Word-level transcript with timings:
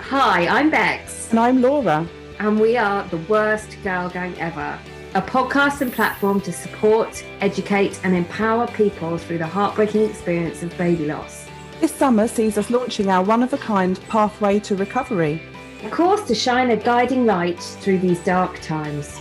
Hi, 0.00 0.46
I'm 0.46 0.70
Bex. 0.70 1.30
And 1.30 1.38
I'm 1.38 1.62
Laura. 1.62 2.06
And 2.38 2.60
we 2.60 2.76
are 2.76 3.04
the 3.08 3.16
worst 3.28 3.76
girl 3.82 4.08
gang 4.08 4.38
ever. 4.38 4.78
A 5.14 5.22
podcast 5.22 5.80
and 5.80 5.92
platform 5.92 6.40
to 6.42 6.52
support, 6.52 7.24
educate, 7.40 7.98
and 8.04 8.14
empower 8.14 8.68
people 8.68 9.18
through 9.18 9.38
the 9.38 9.46
heartbreaking 9.46 10.08
experience 10.08 10.62
of 10.62 10.76
baby 10.76 11.06
loss. 11.06 11.48
This 11.80 11.94
summer 11.94 12.28
sees 12.28 12.58
us 12.58 12.70
launching 12.70 13.08
our 13.08 13.24
one 13.24 13.42
of 13.42 13.52
a 13.52 13.58
kind 13.58 13.98
pathway 14.08 14.60
to 14.60 14.76
recovery. 14.76 15.42
A 15.84 15.90
course 15.90 16.26
to 16.28 16.34
shine 16.34 16.70
a 16.70 16.76
guiding 16.76 17.26
light 17.26 17.60
through 17.60 17.98
these 17.98 18.22
dark 18.24 18.60
times. 18.60 19.20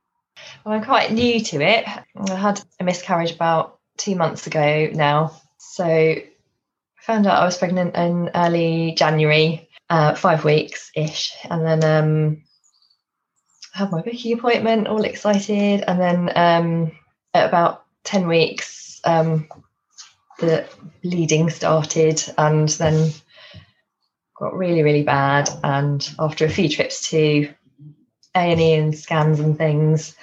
Well, 0.66 0.76
I'm 0.76 0.84
quite 0.84 1.12
new 1.12 1.40
to 1.42 1.62
it. 1.62 1.86
I 1.88 2.36
had 2.36 2.62
a 2.80 2.84
miscarriage 2.84 3.32
about 3.32 3.80
two 3.98 4.16
months 4.16 4.48
ago 4.48 4.90
now. 4.94 5.40
So 5.58 5.86
I 5.86 6.26
found 7.02 7.28
out 7.28 7.42
I 7.42 7.46
was 7.46 7.58
pregnant 7.58 7.96
in 7.96 8.32
early 8.34 8.94
January, 8.98 9.70
uh, 9.90 10.16
five 10.16 10.44
weeks 10.44 10.92
ish. 10.96 11.34
And 11.50 11.66
then 11.66 11.84
um, 11.84 12.44
I 13.76 13.80
had 13.80 13.92
my 13.92 14.02
booking 14.02 14.34
appointment, 14.34 14.88
all 14.88 15.04
excited. 15.04 15.84
And 15.88 16.00
then 16.00 16.32
um, 16.36 16.92
at 17.34 17.48
about 17.48 17.86
10 18.06 18.28
weeks, 18.28 19.02
um, 19.04 19.48
the 20.40 20.66
bleeding 21.02 21.50
started 21.50 22.24
and 22.38 22.70
then 22.70 23.12
got 24.38 24.56
really, 24.56 24.84
really 24.84 25.04
bad. 25.04 25.50
And 25.64 26.08
after 26.20 26.46
a 26.46 26.50
few 26.50 26.70
trips 26.70 27.10
to 27.10 27.54
A&E 28.36 28.74
and 28.74 28.98
scans 28.98 29.40
and 29.40 29.58
things, 29.58 30.16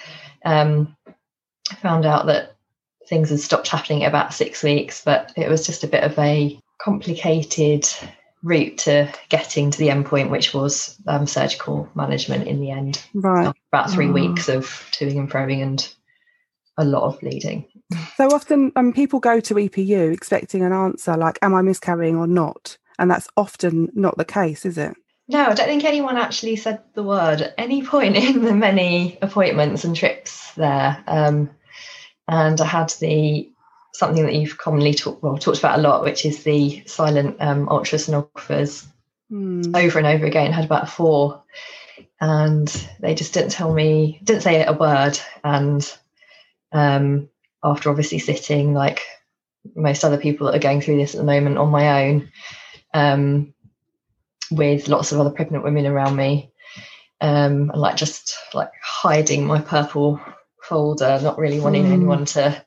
um, 0.44 0.96
I 1.70 1.74
found 1.76 2.04
out 2.06 2.26
that 2.26 2.56
things 3.08 3.30
had 3.30 3.40
stopped 3.40 3.68
happening 3.68 4.04
at 4.04 4.08
about 4.08 4.34
six 4.34 4.62
weeks, 4.62 5.02
but 5.04 5.32
it 5.36 5.48
was 5.48 5.66
just 5.66 5.84
a 5.84 5.88
bit 5.88 6.04
of 6.04 6.18
a 6.18 6.58
complicated 6.78 7.88
route 8.42 8.78
to 8.78 9.12
getting 9.28 9.70
to 9.70 9.78
the 9.78 9.90
end 9.90 10.06
point, 10.06 10.30
which 10.30 10.54
was 10.54 10.98
um, 11.06 11.26
surgical 11.26 11.88
management 11.94 12.48
in 12.48 12.60
the 12.60 12.70
end. 12.70 13.02
Right. 13.14 13.46
After 13.48 13.60
about 13.72 13.90
three 13.90 14.08
Oh. 14.08 14.12
weeks 14.12 14.48
of 14.48 14.64
toing 14.92 15.18
and 15.18 15.30
froing 15.30 15.62
and 15.62 15.94
a 16.78 16.84
lot 16.84 17.02
of 17.02 17.20
bleeding. 17.20 17.66
So 18.16 18.28
often 18.28 18.72
um, 18.76 18.92
people 18.92 19.20
go 19.20 19.40
to 19.40 19.54
EPU 19.54 20.12
expecting 20.12 20.62
an 20.62 20.72
answer 20.72 21.16
like, 21.16 21.38
am 21.42 21.54
I 21.54 21.62
miscarrying 21.62 22.16
or 22.16 22.26
not? 22.26 22.78
And 22.98 23.10
that's 23.10 23.28
often 23.36 23.90
not 23.94 24.16
the 24.16 24.24
case, 24.24 24.64
is 24.64 24.78
it? 24.78 24.94
No, 25.30 25.46
I 25.46 25.54
don't 25.54 25.66
think 25.66 25.84
anyone 25.84 26.16
actually 26.16 26.56
said 26.56 26.82
the 26.94 27.02
word 27.02 27.40
at 27.40 27.54
any 27.56 27.82
point 27.82 28.16
in 28.16 28.42
the 28.42 28.54
many 28.54 29.18
appointments 29.22 29.84
and 29.84 29.94
trips 29.94 30.52
there. 30.54 31.02
Um, 31.06 31.50
and 32.28 32.60
I 32.60 32.66
had 32.66 32.90
the 33.00 33.50
something 33.92 34.24
that 34.24 34.34
you've 34.34 34.58
commonly 34.58 34.94
talked 34.94 35.22
well 35.22 35.38
talked 35.38 35.58
about 35.58 35.78
a 35.78 35.82
lot, 35.82 36.02
which 36.02 36.24
is 36.24 36.42
the 36.42 36.82
silent 36.86 37.36
um, 37.40 37.66
ultrasonographers 37.66 38.86
Hmm. 39.30 39.76
over 39.76 39.98
and 39.98 40.08
over 40.08 40.26
again. 40.26 40.52
Had 40.52 40.64
about 40.64 40.90
four, 40.90 41.44
and 42.20 42.66
they 42.98 43.14
just 43.14 43.32
didn't 43.32 43.52
tell 43.52 43.72
me, 43.72 44.20
didn't 44.24 44.42
say 44.42 44.64
a 44.64 44.72
word. 44.72 45.20
And 45.44 45.98
um, 46.72 47.28
after 47.62 47.90
obviously 47.90 48.18
sitting 48.18 48.74
like 48.74 49.02
most 49.76 50.04
other 50.04 50.18
people 50.18 50.46
that 50.46 50.56
are 50.56 50.60
going 50.60 50.80
through 50.80 50.96
this 50.96 51.14
at 51.14 51.18
the 51.18 51.24
moment 51.24 51.58
on 51.58 51.70
my 51.70 52.04
own, 52.04 52.32
um, 52.92 53.54
with 54.50 54.88
lots 54.88 55.12
of 55.12 55.20
other 55.20 55.30
pregnant 55.30 55.64
women 55.64 55.86
around 55.86 56.16
me, 56.16 56.50
um, 57.20 57.70
and 57.70 57.80
like 57.80 57.96
just 57.96 58.36
like 58.54 58.70
hiding 58.82 59.46
my 59.46 59.60
purple 59.60 60.20
folder, 60.62 61.18
not 61.22 61.38
really 61.38 61.60
wanting 61.60 61.86
Mm. 61.86 61.92
anyone 61.92 62.24
to 62.26 62.64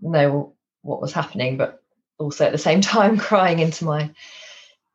know 0.00 0.54
what 0.82 1.00
was 1.00 1.12
happening, 1.12 1.56
but 1.56 1.82
also 2.18 2.46
at 2.46 2.52
the 2.52 2.58
same 2.58 2.80
time 2.94 3.18
crying 3.18 3.58
into 3.58 3.84
my 3.84 4.10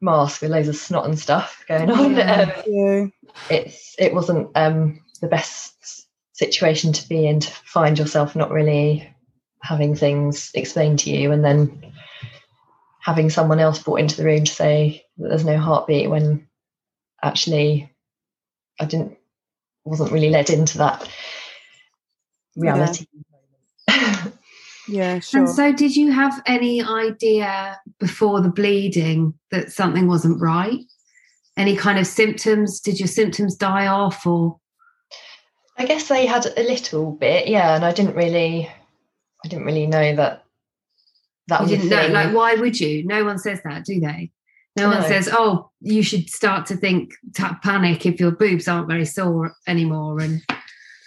mask 0.02 0.42
with 0.42 0.52
loads 0.52 0.68
of 0.68 0.76
snot 0.76 1.06
and 1.06 1.18
stuff 1.18 1.64
going 1.68 1.90
on. 1.90 2.16
Yeah. 2.16 2.52
Um, 2.66 3.14
it's 3.50 3.96
it 3.98 4.14
wasn't 4.14 4.50
um, 4.56 5.02
the 5.22 5.28
best 5.28 6.08
situation 6.34 6.94
to 6.94 7.08
be 7.08 7.26
in 7.26 7.40
to 7.40 7.50
find 7.52 7.98
yourself 7.98 8.36
not 8.36 8.52
really 8.52 9.10
having 9.62 9.96
things 9.96 10.52
explained 10.54 11.00
to 11.00 11.10
you 11.10 11.32
and 11.32 11.44
then 11.44 11.94
having 13.00 13.30
someone 13.30 13.60
else 13.60 13.82
brought 13.82 14.00
into 14.00 14.18
the 14.18 14.26
room 14.26 14.44
to 14.44 14.52
say 14.52 15.05
that 15.18 15.30
there's 15.30 15.46
no 15.46 15.58
heartbeat 15.58 16.10
when 16.10 16.48
actually 17.24 17.92
I 18.80 18.86
didn't 18.86 19.18
wasn't 19.84 20.12
really 20.12 20.30
led 20.30 20.50
into 20.50 20.80
that 20.80 21.08
reality. 22.56 23.06
Yeah, 24.88 25.20
sure. 25.20 25.42
And 25.42 25.50
so, 25.50 25.72
did 25.72 25.96
you 25.96 26.12
have 26.12 26.42
any 26.46 26.84
idea 26.84 27.80
before 28.00 28.42
the 28.42 28.50
bleeding 28.50 29.34
that 29.52 29.72
something 29.72 30.08
wasn't 30.08 30.42
right? 30.42 30.82
any 31.58 31.76
kind 31.76 32.00
of 32.00 32.08
symptoms? 32.08 32.80
Did 32.80 33.00
your 33.00 33.08
symptoms 33.08 33.56
die 33.56 33.88
off 33.88 34.26
or? 34.26 34.60
I 35.78 35.86
guess 35.86 36.08
they 36.08 36.26
had 36.26 36.46
a 36.46 36.64
little 36.64 37.12
bit, 37.12 37.48
yeah, 37.48 37.76
and 37.76 37.84
I 37.84 37.92
didn't 37.92 38.16
really, 38.16 38.70
I 39.44 39.48
didn't 39.48 39.66
really 39.66 39.88
know 39.88 40.16
that 40.16 40.46
that 41.48 41.62
you 41.62 41.78
was 41.78 41.90
didn't 41.90 41.90
know. 41.90 42.14
Like, 42.14 42.34
why 42.34 42.56
would 42.56 42.80
you? 42.80 43.06
No 43.06 43.26
one 43.26 43.38
says 43.38 43.60
that, 43.66 43.84
do 43.84 44.00
they? 44.00 44.32
No 44.78 44.90
one 44.90 45.02
No. 45.02 45.08
says, 45.08 45.30
"Oh, 45.32 45.70
you 45.82 46.04
should 46.04 46.30
start 46.30 46.66
to 46.68 46.76
think 46.76 47.14
ta 47.34 47.58
panic 47.64 48.06
if 48.06 48.20
your 48.20 48.32
boobs 48.32 48.68
aren't 48.68 48.88
very 48.90 49.06
sore 49.06 49.54
anymore." 49.68 50.20
And 50.20 50.42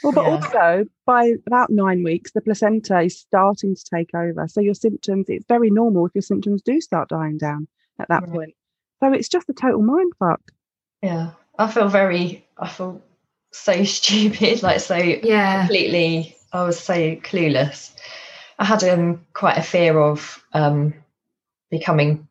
Well, 0.03 0.13
but 0.13 0.23
Yeah. 0.25 0.37
also 0.37 0.85
by 1.07 1.35
about 1.47 1.71
nine 1.71 2.03
weeks, 2.05 2.31
the 2.33 2.41
placenta 2.41 3.01
is 3.01 3.19
starting 3.19 3.75
to 3.75 3.85
take 3.85 4.15
over. 4.15 4.47
So 4.47 4.61
your 4.61 4.75
symptoms, 4.75 5.27
it's 5.29 5.45
very 5.49 5.71
normal 5.71 6.07
if 6.07 6.15
your 6.15 6.23
symptoms 6.23 6.63
do 6.63 6.81
start 6.81 7.09
dying 7.09 7.37
down 7.37 7.67
at 7.99 8.09
that 8.09 8.23
Right. 8.23 8.31
point. 8.31 8.55
So 9.01 9.13
it's 9.13 9.29
just 9.29 9.49
a 9.49 9.53
total 9.53 9.83
mind 9.83 10.13
fuck. 10.19 10.41
yeah, 11.03 11.31
I 11.59 11.71
feel 11.71 11.89
very, 11.89 12.47
I 12.59 12.69
feel 12.69 13.03
so 13.53 13.83
stupid, 13.99 14.63
like 14.63 14.81
so 14.81 14.97
yeah, 14.97 15.61
completely. 15.67 16.37
I 16.53 16.63
was 16.65 16.79
so 16.81 16.95
clueless. 17.17 17.93
I 18.59 18.65
had 18.65 18.83
um, 18.85 19.27
quite 19.35 19.59
a 19.59 19.63
fear 19.63 19.99
of 19.99 20.43
um, 20.53 20.95
becoming 21.71 22.27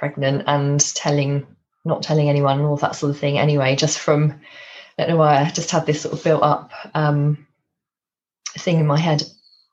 pregnant 0.00 0.44
and 0.46 0.80
telling, 0.94 1.46
not 1.84 2.02
telling 2.02 2.28
anyone, 2.28 2.62
all 2.62 2.76
that 2.78 2.96
sort 2.96 3.10
of 3.10 3.18
thing. 3.18 3.38
Anyway, 3.38 3.76
just 3.76 3.98
from 3.98 4.40
I 4.98 5.02
don't 5.02 5.10
know 5.10 5.16
why 5.18 5.36
I 5.40 5.50
just 5.50 5.70
had 5.70 5.86
this 5.86 6.00
sort 6.00 6.14
of 6.14 6.24
built 6.24 6.42
up 6.42 6.72
um, 6.94 7.46
thing 8.58 8.80
in 8.80 8.86
my 8.86 8.98
head 8.98 9.22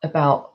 about 0.04 0.54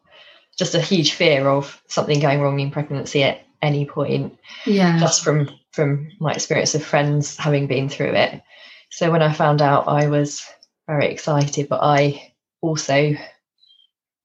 just 0.56 0.74
a 0.74 0.80
huge 0.80 1.12
fear 1.12 1.48
of 1.48 1.82
something 1.88 2.20
going 2.20 2.40
wrong 2.40 2.60
in 2.60 2.70
pregnancy 2.70 3.24
at 3.24 3.44
any 3.62 3.86
point. 3.86 4.38
Yeah, 4.66 5.00
just 5.00 5.24
from 5.24 5.48
from 5.72 6.10
my 6.20 6.32
experience 6.32 6.74
of 6.74 6.84
friends 6.84 7.36
having 7.36 7.66
been 7.66 7.88
through 7.88 8.12
it. 8.12 8.42
So 8.90 9.10
when 9.10 9.22
i 9.22 9.32
found 9.32 9.62
out 9.62 9.88
i 9.88 10.06
was 10.06 10.46
very 10.86 11.10
excited 11.10 11.66
but 11.70 11.80
i 11.82 12.32
also 12.60 13.14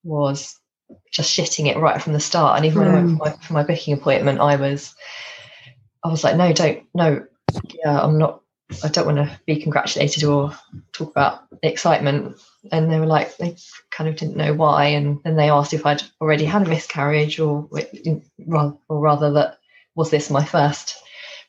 was 0.03 0.59
just 1.11 1.35
shitting 1.35 1.67
it 1.67 1.77
right 1.77 2.01
from 2.01 2.11
the 2.13 2.19
start. 2.19 2.57
And 2.57 2.65
even 2.65 2.79
when 2.79 2.89
i 2.89 2.93
went 2.93 3.17
for 3.17 3.25
my, 3.25 3.31
for 3.31 3.53
my 3.53 3.63
booking 3.63 3.93
appointment 3.93 4.41
i 4.41 4.57
was 4.57 4.93
i 6.07 6.11
was 6.11 6.23
like 6.23 6.35
no 6.35 6.51
don't 6.53 6.83
no 6.93 7.25
yeah 7.83 8.01
i'm 8.01 8.17
not 8.17 8.41
i 8.83 8.87
don't 8.87 9.05
want 9.05 9.17
to 9.17 9.39
be 9.45 9.61
congratulated 9.61 10.23
or 10.23 10.51
talk 10.91 11.09
about 11.09 11.49
the 11.61 11.69
excitement 11.69 12.35
and 12.71 12.91
they 12.91 12.99
were 12.99 13.05
like 13.05 13.35
they 13.37 13.55
kind 13.91 14.09
of 14.09 14.15
didn't 14.15 14.37
know 14.37 14.53
why 14.53 14.85
and 14.85 15.19
then 15.23 15.35
they 15.35 15.49
asked 15.49 15.73
if 15.73 15.85
i'd 15.85 16.01
already 16.21 16.45
had 16.45 16.65
a 16.65 16.69
miscarriage 16.69 17.39
or 17.39 17.69
or 18.89 18.99
rather 18.99 19.31
that 19.31 19.57
was 19.95 20.11
this 20.11 20.29
my 20.29 20.43
first 20.43 20.95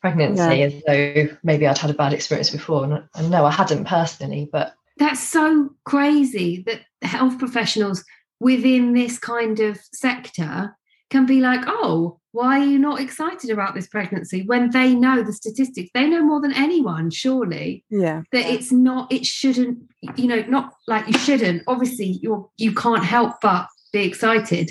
pregnancy 0.00 0.43
Yeah. 0.43 0.81
though 0.87 1.37
maybe 1.43 1.66
I'd 1.66 1.78
had 1.78 1.90
a 1.90 1.94
bad 1.94 2.12
experience 2.12 2.50
before. 2.50 2.84
And, 2.84 3.02
and 3.14 3.31
no, 3.31 3.44
I 3.44 3.50
hadn't 3.50 3.84
personally, 3.84 4.49
but 4.50 4.75
that's 4.96 5.20
so 5.20 5.70
crazy 5.84 6.62
that 6.66 6.81
health 7.02 7.38
professionals 7.38 8.04
within 8.40 8.94
this 8.94 9.19
kind 9.19 9.61
of 9.61 9.78
sector 9.93 10.76
can 11.10 11.26
be 11.26 11.40
like, 11.40 11.60
"Oh, 11.66 12.19
why 12.32 12.60
are 12.60 12.66
you 12.66 12.78
not 12.78 13.00
excited 13.00 13.50
about 13.50 13.75
this 13.75 13.87
pregnancy?" 13.87 14.44
When 14.46 14.70
they 14.70 14.94
know 14.94 15.22
the 15.22 15.32
statistics, 15.32 15.90
they 15.94 16.08
know 16.08 16.22
more 16.22 16.40
than 16.40 16.52
anyone, 16.52 17.10
surely. 17.10 17.84
Yeah. 17.90 18.22
that 18.32 18.46
it's 18.46 18.72
not 18.72 19.12
it 19.12 19.25
shouldn't 19.26 19.78
you 20.16 20.26
know 20.26 20.43
not 20.49 20.75
like 20.87 21.06
you 21.06 21.19
shouldn't 21.19 21.62
obviously 21.66 22.19
you're 22.22 22.49
you 22.56 22.75
can't 22.75 23.05
help 23.05 23.40
but 23.43 23.66
be 23.93 24.05
excited 24.05 24.70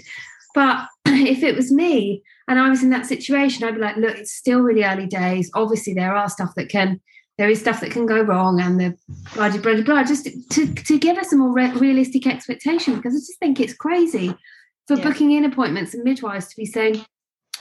but 0.55 0.87
if 1.05 1.43
it 1.43 1.55
was 1.55 1.71
me 1.71 2.23
and 2.47 2.59
i 2.59 2.69
was 2.69 2.83
in 2.83 2.89
that 2.89 3.05
situation 3.05 3.63
i'd 3.63 3.75
be 3.75 3.81
like 3.81 3.97
look 3.97 4.15
it's 4.17 4.33
still 4.33 4.61
really 4.61 4.83
early 4.83 5.05
days 5.05 5.51
obviously 5.53 5.93
there 5.93 6.15
are 6.15 6.29
stuff 6.29 6.53
that 6.55 6.69
can 6.69 6.99
there 7.37 7.49
is 7.49 7.59
stuff 7.59 7.81
that 7.81 7.91
can 7.91 8.05
go 8.05 8.21
wrong 8.21 8.59
and 8.59 8.79
the 8.79 8.97
blah 9.33 9.49
blah 9.49 9.61
blah 9.61 9.83
blah 9.83 10.03
just 10.03 10.27
to, 10.51 10.73
to 10.73 10.97
give 10.97 11.17
us 11.17 11.33
a 11.33 11.35
more 11.35 11.51
re- 11.51 11.71
realistic 11.73 12.25
expectation 12.25 12.95
because 12.95 13.13
i 13.13 13.17
just 13.17 13.39
think 13.39 13.59
it's 13.59 13.73
crazy 13.73 14.33
for 14.87 14.95
Yeah. 14.97 15.03
booking 15.03 15.31
in 15.31 15.45
appointments 15.45 15.93
and 15.93 16.03
midwives 16.03 16.47
to 16.47 16.55
be 16.55 16.65
saying 16.65 17.05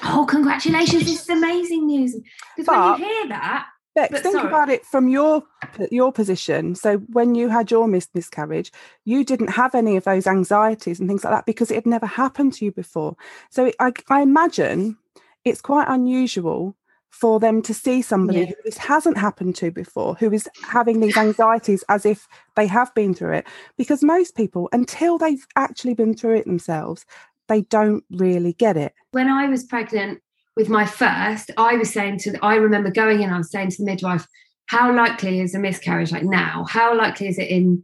oh 0.05 0.27
congratulations 0.29 1.05
this 1.05 1.23
is 1.23 1.29
amazing 1.29 1.87
news 1.87 2.15
because 2.57 2.69
when 2.69 3.01
you 3.01 3.07
hear 3.07 3.29
that 3.29 3.67
Bex, 3.95 4.11
But 4.13 4.23
think 4.25 4.35
sorry. 4.35 4.49
about 4.49 4.69
it 4.69 4.85
from 4.85 5.09
your 5.09 5.43
your 5.91 6.13
position. 6.13 6.75
So 6.75 6.99
when 7.17 7.35
you 7.35 7.49
had 7.49 7.71
your 7.71 7.89
mis- 7.89 8.11
miscarriage, 8.13 8.71
you 9.07 9.25
didn't 9.25 9.49
have 9.49 9.75
any 9.75 9.97
of 9.97 10.05
those 10.05 10.27
anxieties 10.27 11.01
and 11.01 11.09
things 11.09 11.25
like 11.25 11.33
that 11.33 11.47
because 11.47 11.71
it 11.71 11.77
had 11.77 11.87
never 11.87 12.05
happened 12.05 12.53
to 12.55 12.67
you 12.67 12.73
before. 12.73 13.17
So 13.49 13.65
it, 13.67 13.75
I, 13.81 13.93
I 14.11 14.21
imagine 14.21 14.99
it's 15.47 15.63
quite 15.63 15.87
unusual 15.89 16.77
for 17.21 17.41
them 17.41 17.63
to 17.63 17.73
see 17.73 18.03
somebody 18.03 18.41
Yeah. 18.41 18.47
who 18.47 18.55
this 18.65 18.77
hasn't 18.77 19.17
happened 19.17 19.57
to 19.57 19.71
before, 19.71 20.15
who 20.17 20.31
is 20.33 20.49
having 20.63 21.01
these 21.01 21.17
anxieties 21.17 21.83
as 21.89 22.05
if 22.05 22.29
they 22.57 22.67
have 22.67 22.95
been 22.95 23.15
through 23.15 23.33
it. 23.33 23.47
Because 23.79 24.03
most 24.03 24.37
people, 24.37 24.69
until 24.73 25.17
they've 25.17 25.47
actually 25.57 25.95
been 25.95 26.15
through 26.15 26.37
it 26.37 26.45
themselves, 26.45 27.07
they 27.49 27.63
don't 27.63 28.05
really 28.11 28.53
get 28.53 28.77
it. 28.77 28.93
when 29.13 29.29
I 29.29 29.49
was 29.49 29.65
pregnant 29.65 30.21
with 30.57 30.69
my 30.69 30.85
first, 30.85 31.51
I 31.57 31.77
was 31.77 31.91
saying 31.91 32.19
to, 32.21 32.37
I 32.43 32.57
remember 32.57 32.91
going 32.91 33.23
in, 33.23 33.31
I 33.31 33.39
was 33.39 33.51
saying 33.51 33.71
to 33.71 33.77
the 33.79 33.85
midwife, 33.87 34.27
how 34.67 34.95
likely 34.95 35.41
is 35.41 35.55
a 35.55 35.59
miscarriage 35.59 36.13
like 36.13 36.25
now? 36.25 36.67
How 36.69 36.95
likely 36.95 37.29
is 37.29 37.39
it 37.39 37.49
in? 37.49 37.83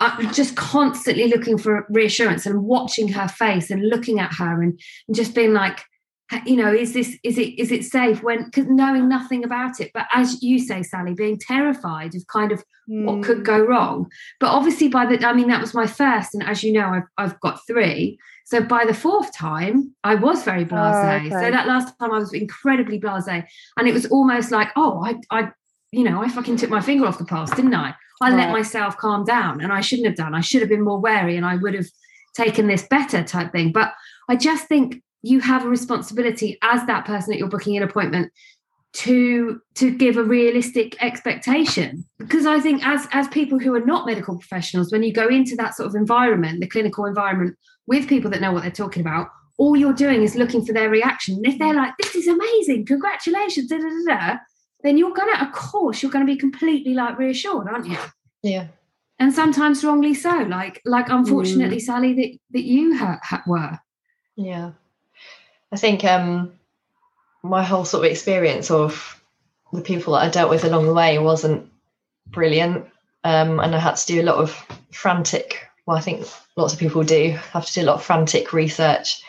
I'm 0.00 0.32
just 0.34 0.56
constantly 0.56 1.28
looking 1.28 1.56
for 1.56 1.86
reassurance 1.88 2.44
and 2.44 2.64
watching 2.64 3.08
her 3.08 3.28
face 3.28 3.70
and 3.70 3.88
looking 3.88 4.18
at 4.20 4.34
her 4.34 4.60
and, 4.62 4.78
and 5.06 5.16
just 5.16 5.34
being 5.34 5.54
like, 5.54 5.80
you 6.46 6.56
know, 6.56 6.72
is 6.72 6.92
this, 6.92 7.16
is 7.22 7.38
it, 7.38 7.58
is 7.58 7.70
it 7.72 7.84
safe 7.84 8.22
when, 8.22 8.50
cause 8.50 8.66
knowing 8.68 9.08
nothing 9.08 9.44
about 9.44 9.80
it. 9.80 9.90
But 9.94 10.06
as 10.12 10.42
you 10.42 10.58
say, 10.58 10.82
Sally, 10.82 11.14
being 11.14 11.38
terrified 11.38 12.14
of 12.14 12.26
kind 12.26 12.52
of 12.52 12.62
what 12.86 13.22
could 13.24 13.38
Mm. 13.38 13.44
go 13.44 13.58
wrong. 13.60 14.10
But 14.40 14.50
obviously, 14.50 14.88
by 14.88 15.06
the 15.06 15.26
I 15.26 15.32
mean, 15.32 15.48
that 15.48 15.60
was 15.60 15.72
my 15.74 15.86
first, 15.86 16.34
and 16.34 16.42
as 16.42 16.62
you 16.62 16.72
know, 16.72 16.88
I've 16.88 17.08
I've 17.16 17.40
got 17.40 17.60
three. 17.66 18.18
So 18.46 18.62
by 18.62 18.84
the 18.84 18.92
fourth 18.92 19.34
time, 19.34 19.94
I 20.04 20.16
was 20.16 20.42
very 20.44 20.66
blasé. 20.66 21.20
okay. 21.26 21.30
So 21.30 21.50
that 21.50 21.66
last 21.66 21.98
time, 21.98 22.12
I 22.12 22.18
was 22.18 22.34
incredibly 22.34 23.00
blasé, 23.00 23.46
and 23.78 23.88
it 23.88 23.94
was 23.94 24.04
almost 24.06 24.50
like, 24.50 24.68
oh, 24.76 25.02
I 25.02 25.14
I 25.30 25.50
you 25.92 26.04
know, 26.04 26.22
I 26.22 26.28
fucking 26.28 26.56
took 26.56 26.70
my 26.70 26.80
finger 26.82 27.06
off 27.06 27.18
the 27.18 27.24
pulse, 27.24 27.50
didn't 27.52 27.74
I? 27.74 27.94
I 28.20 28.30
let 28.30 28.50
myself 28.52 28.96
calm 28.96 29.24
down, 29.24 29.60
and 29.60 29.72
I 29.72 29.80
shouldn't 29.80 30.06
have 30.08 30.16
done. 30.16 30.34
I 30.34 30.40
should 30.40 30.60
have 30.60 30.68
been 30.68 30.82
more 30.84 31.00
wary, 31.00 31.36
and 31.36 31.46
I 31.46 31.56
would 31.56 31.74
have 31.74 31.86
taken 32.36 32.66
this 32.66 32.86
better 32.88 33.22
type 33.22 33.52
thing. 33.52 33.72
But 33.72 33.92
I 34.28 34.36
just 34.36 34.66
think 34.68 35.02
you 35.24 35.40
have 35.40 35.64
a 35.64 35.68
responsibility 35.68 36.58
as 36.62 36.86
that 36.86 37.06
person 37.06 37.30
that 37.30 37.38
you're 37.38 37.48
booking 37.48 37.76
an 37.76 37.82
appointment 37.82 38.30
to 38.94 39.60
to 39.74 39.90
give 39.90 40.16
a 40.16 40.22
realistic 40.22 40.96
expectation. 41.02 42.04
Because 42.18 42.46
i 42.46 42.60
think 42.60 42.86
as 42.86 43.08
as 43.10 43.26
people 43.28 43.58
who 43.58 43.74
are 43.74 43.84
not 43.84 44.06
medical 44.06 44.38
professionals 44.38 44.92
when 44.92 45.02
you 45.02 45.12
go 45.12 45.28
into 45.28 45.56
that 45.56 45.74
sort 45.74 45.88
of 45.88 45.94
environment 45.94 46.60
the 46.60 46.68
clinical 46.68 47.04
environment 47.04 47.56
with 47.86 48.08
people 48.08 48.30
that 48.30 48.40
know 48.40 48.52
what 48.52 48.62
they're 48.62 48.70
talking 48.70 49.00
about 49.00 49.28
all 49.56 49.76
you're 49.76 49.92
doing 49.92 50.22
is 50.22 50.34
looking 50.34 50.64
for 50.64 50.72
their 50.72 50.90
reaction. 50.90 51.36
And 51.36 51.46
if 51.46 51.58
they're 51.58 51.74
like 51.74 51.94
this 52.00 52.14
is 52.14 52.28
amazing 52.28 52.86
congratulations 52.86 53.68
da, 53.68 53.78
da, 53.78 53.88
da, 53.88 54.14
da, 54.14 54.38
then 54.82 54.96
you're 54.96 55.14
gonna 55.14 55.44
of 55.44 55.52
course 55.52 56.02
you're 56.02 56.12
gonna 56.12 56.24
be 56.24 56.36
completely 56.36 56.94
like 56.94 57.18
reassured 57.18 57.68
aren't 57.68 57.86
you? 57.86 57.98
Yeah. 58.42 58.66
and 59.18 59.32
sometimes 59.32 59.82
wrongly 59.82 60.14
so 60.14 60.42
like 60.42 60.82
like 60.84 61.08
unfortunately 61.08 61.78
mm. 61.78 61.88
sally 61.90 62.12
that 62.14 62.30
that 62.52 62.64
you 62.64 62.96
ha- 62.96 63.20
ha- 63.22 63.42
were. 63.46 63.78
Yeah. 64.36 64.72
I 65.74 65.76
think 65.76 66.04
um 66.04 66.52
my 67.42 67.64
whole 67.64 67.84
sort 67.84 68.04
of 68.04 68.10
experience 68.10 68.70
of 68.70 69.20
the 69.72 69.80
people 69.80 70.12
that 70.14 70.22
I 70.22 70.28
dealt 70.30 70.50
with 70.50 70.64
along 70.64 70.86
the 70.86 70.94
way 70.94 71.18
wasn't 71.18 71.68
brilliant. 72.28 72.86
Um 73.24 73.58
and 73.58 73.74
I 73.74 73.78
had 73.78 73.96
to 73.96 74.06
do 74.06 74.22
a 74.22 74.28
lot 74.30 74.36
of 74.36 74.50
frantic 74.92 75.66
well, 75.86 75.96
I 75.96 76.00
think 76.00 76.26
lots 76.56 76.72
of 76.72 76.78
people 76.78 77.02
do 77.02 77.30
have 77.52 77.66
to 77.66 77.72
do 77.72 77.82
a 77.82 77.88
lot 77.88 77.96
of 77.96 78.04
frantic 78.04 78.52
research 78.52 79.20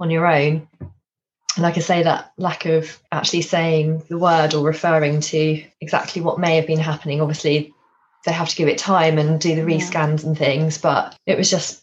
on 0.00 0.10
your 0.10 0.26
own. 0.26 0.66
And 0.80 1.62
like 1.62 1.76
I 1.76 1.80
say, 1.80 2.02
that 2.02 2.32
lack 2.36 2.64
of 2.64 2.98
actually 3.12 3.42
saying 3.42 4.04
the 4.08 4.18
word 4.18 4.54
or 4.54 4.64
referring 4.64 5.20
to 5.20 5.62
exactly 5.80 6.22
what 6.22 6.40
may 6.40 6.56
have 6.56 6.66
been 6.66 6.80
happening. 6.80 7.20
Obviously, 7.20 7.74
they 8.24 8.32
have 8.32 8.48
to 8.48 8.56
give 8.56 8.68
it 8.68 8.78
time 8.78 9.18
and 9.18 9.40
do 9.40 9.54
the 9.54 9.60
Yeah. 9.60 9.78
rescans 9.78 10.24
and 10.24 10.36
things, 10.36 10.78
but 10.78 11.14
it 11.26 11.36
was 11.36 11.50
just 11.50 11.82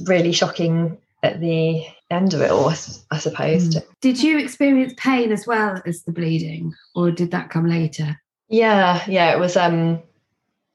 really 0.00 0.32
shocking 0.32 0.98
at 1.22 1.38
the 1.40 1.84
end 2.12 2.34
of 2.34 2.40
it 2.40 2.50
all, 2.50 2.68
I 3.10 3.18
suppose. 3.18 3.76
did 4.00 4.22
you 4.22 4.38
experience 4.38 4.94
pain 4.96 5.32
as 5.32 5.46
well 5.46 5.80
as 5.86 6.02
the 6.04 6.12
bleeding 6.12 6.74
or 6.94 7.10
did 7.10 7.30
that 7.32 7.50
come 7.50 7.66
later 7.68 8.20
Yeah, 8.48 9.02
yeah, 9.08 9.32
it 9.32 9.38
was 9.40 9.56
um 9.56 10.02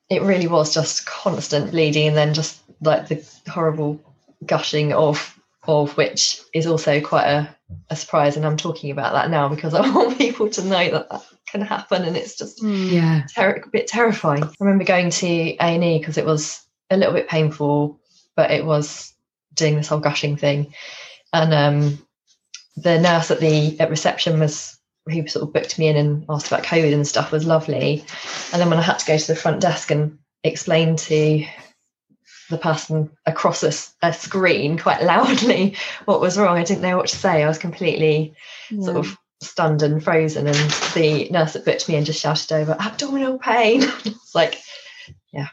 it 0.10 0.22
really 0.22 0.48
was 0.48 0.74
just 0.74 1.06
constant 1.06 1.72
bleeding 1.72 2.08
and 2.08 2.18
then 2.18 2.34
just 2.34 2.62
like 2.82 3.08
the 3.08 3.24
horrible 3.50 4.00
gushing 4.46 4.94
of 4.94 5.34
of 5.68 5.98
which 5.98 6.40
is 6.54 6.66
also 6.66 7.02
quite 7.02 7.26
a, 7.28 7.56
a 7.90 7.96
surprise 7.96 8.38
and 8.38 8.46
I'm 8.46 8.56
talking 8.56 8.90
about 8.92 9.12
that 9.14 9.30
now 9.30 9.50
because 9.50 9.74
I 9.74 9.82
want 9.96 10.18
people 10.18 10.50
to 10.52 10.64
know 10.64 10.92
that 10.92 11.10
that 11.10 11.24
can 11.52 11.62
happen 11.62 12.04
and 12.04 12.16
it's 12.16 12.38
just 12.38 12.62
Mm. 12.64 12.92
yeah 12.92 13.24
ter- 13.36 13.64
a 13.66 13.70
bit 13.70 13.88
terrifying. 13.88 14.44
I 14.44 14.50
remember 14.60 14.84
going 14.86 15.10
to 15.10 15.28
A&E 15.28 16.00
because 16.00 16.18
it 16.18 16.26
was 16.26 16.62
a 16.90 16.96
little 16.98 17.14
bit 17.14 17.28
painful 17.28 18.00
but 18.36 18.52
it 18.52 18.66
was 18.66 19.14
doing 19.56 19.76
this 19.76 19.88
whole 19.88 20.00
gushing 20.00 20.38
thing 20.38 20.74
and 21.34 21.54
um 21.54 22.08
the 22.78 23.00
nurse 23.00 23.32
at 23.32 23.40
the 23.40 23.80
at 23.80 23.90
reception 23.90 24.40
was 24.40 24.78
who 25.10 25.28
sort 25.28 25.44
of 25.44 25.54
booked 25.54 25.80
me 25.80 25.88
in 25.88 25.96
and 25.96 26.26
asked 26.30 26.48
about 26.48 26.64
COVID 26.64 26.94
and 26.94 27.08
stuff 27.08 27.32
was 27.32 27.46
lovely. 27.46 28.04
And 28.52 28.62
then 28.62 28.70
when 28.70 28.80
I 28.80 28.84
had 28.84 29.00
to 29.00 29.06
go 29.06 29.18
to 29.18 29.28
the 29.28 29.36
front 29.36 29.62
desk 29.62 29.90
and 29.92 30.20
explain 30.44 30.96
to 30.98 31.46
the 32.50 32.58
person 32.58 33.10
across 33.26 33.64
a, 33.64 33.72
a 34.06 34.14
screen 34.14 34.78
quite 34.78 35.04
loudly 35.04 35.76
what 36.06 36.22
was 36.22 36.38
wrong, 36.38 36.58
I 36.58 36.64
didn't 36.64 36.82
know 36.82 36.98
what 36.98 37.08
to 37.08 37.16
say. 37.16 37.44
I 37.44 37.48
was 37.48 37.58
completely 37.58 38.36
yeah. 38.70 38.84
sort 38.84 38.98
of 38.98 39.18
stunned 39.42 39.82
and 39.82 40.04
frozen. 40.04 40.48
And 40.48 40.58
the 40.94 41.30
nurse 41.32 41.54
that 41.54 41.66
booked 41.66 41.88
me 41.88 41.96
in 41.96 42.06
just 42.06 42.22
shouted 42.22 42.52
over, 42.52 42.76
abdominal 42.80 43.40
pain. 43.40 43.84
it's 44.06 44.36
like, 44.36 44.58
yeah. 45.32 45.48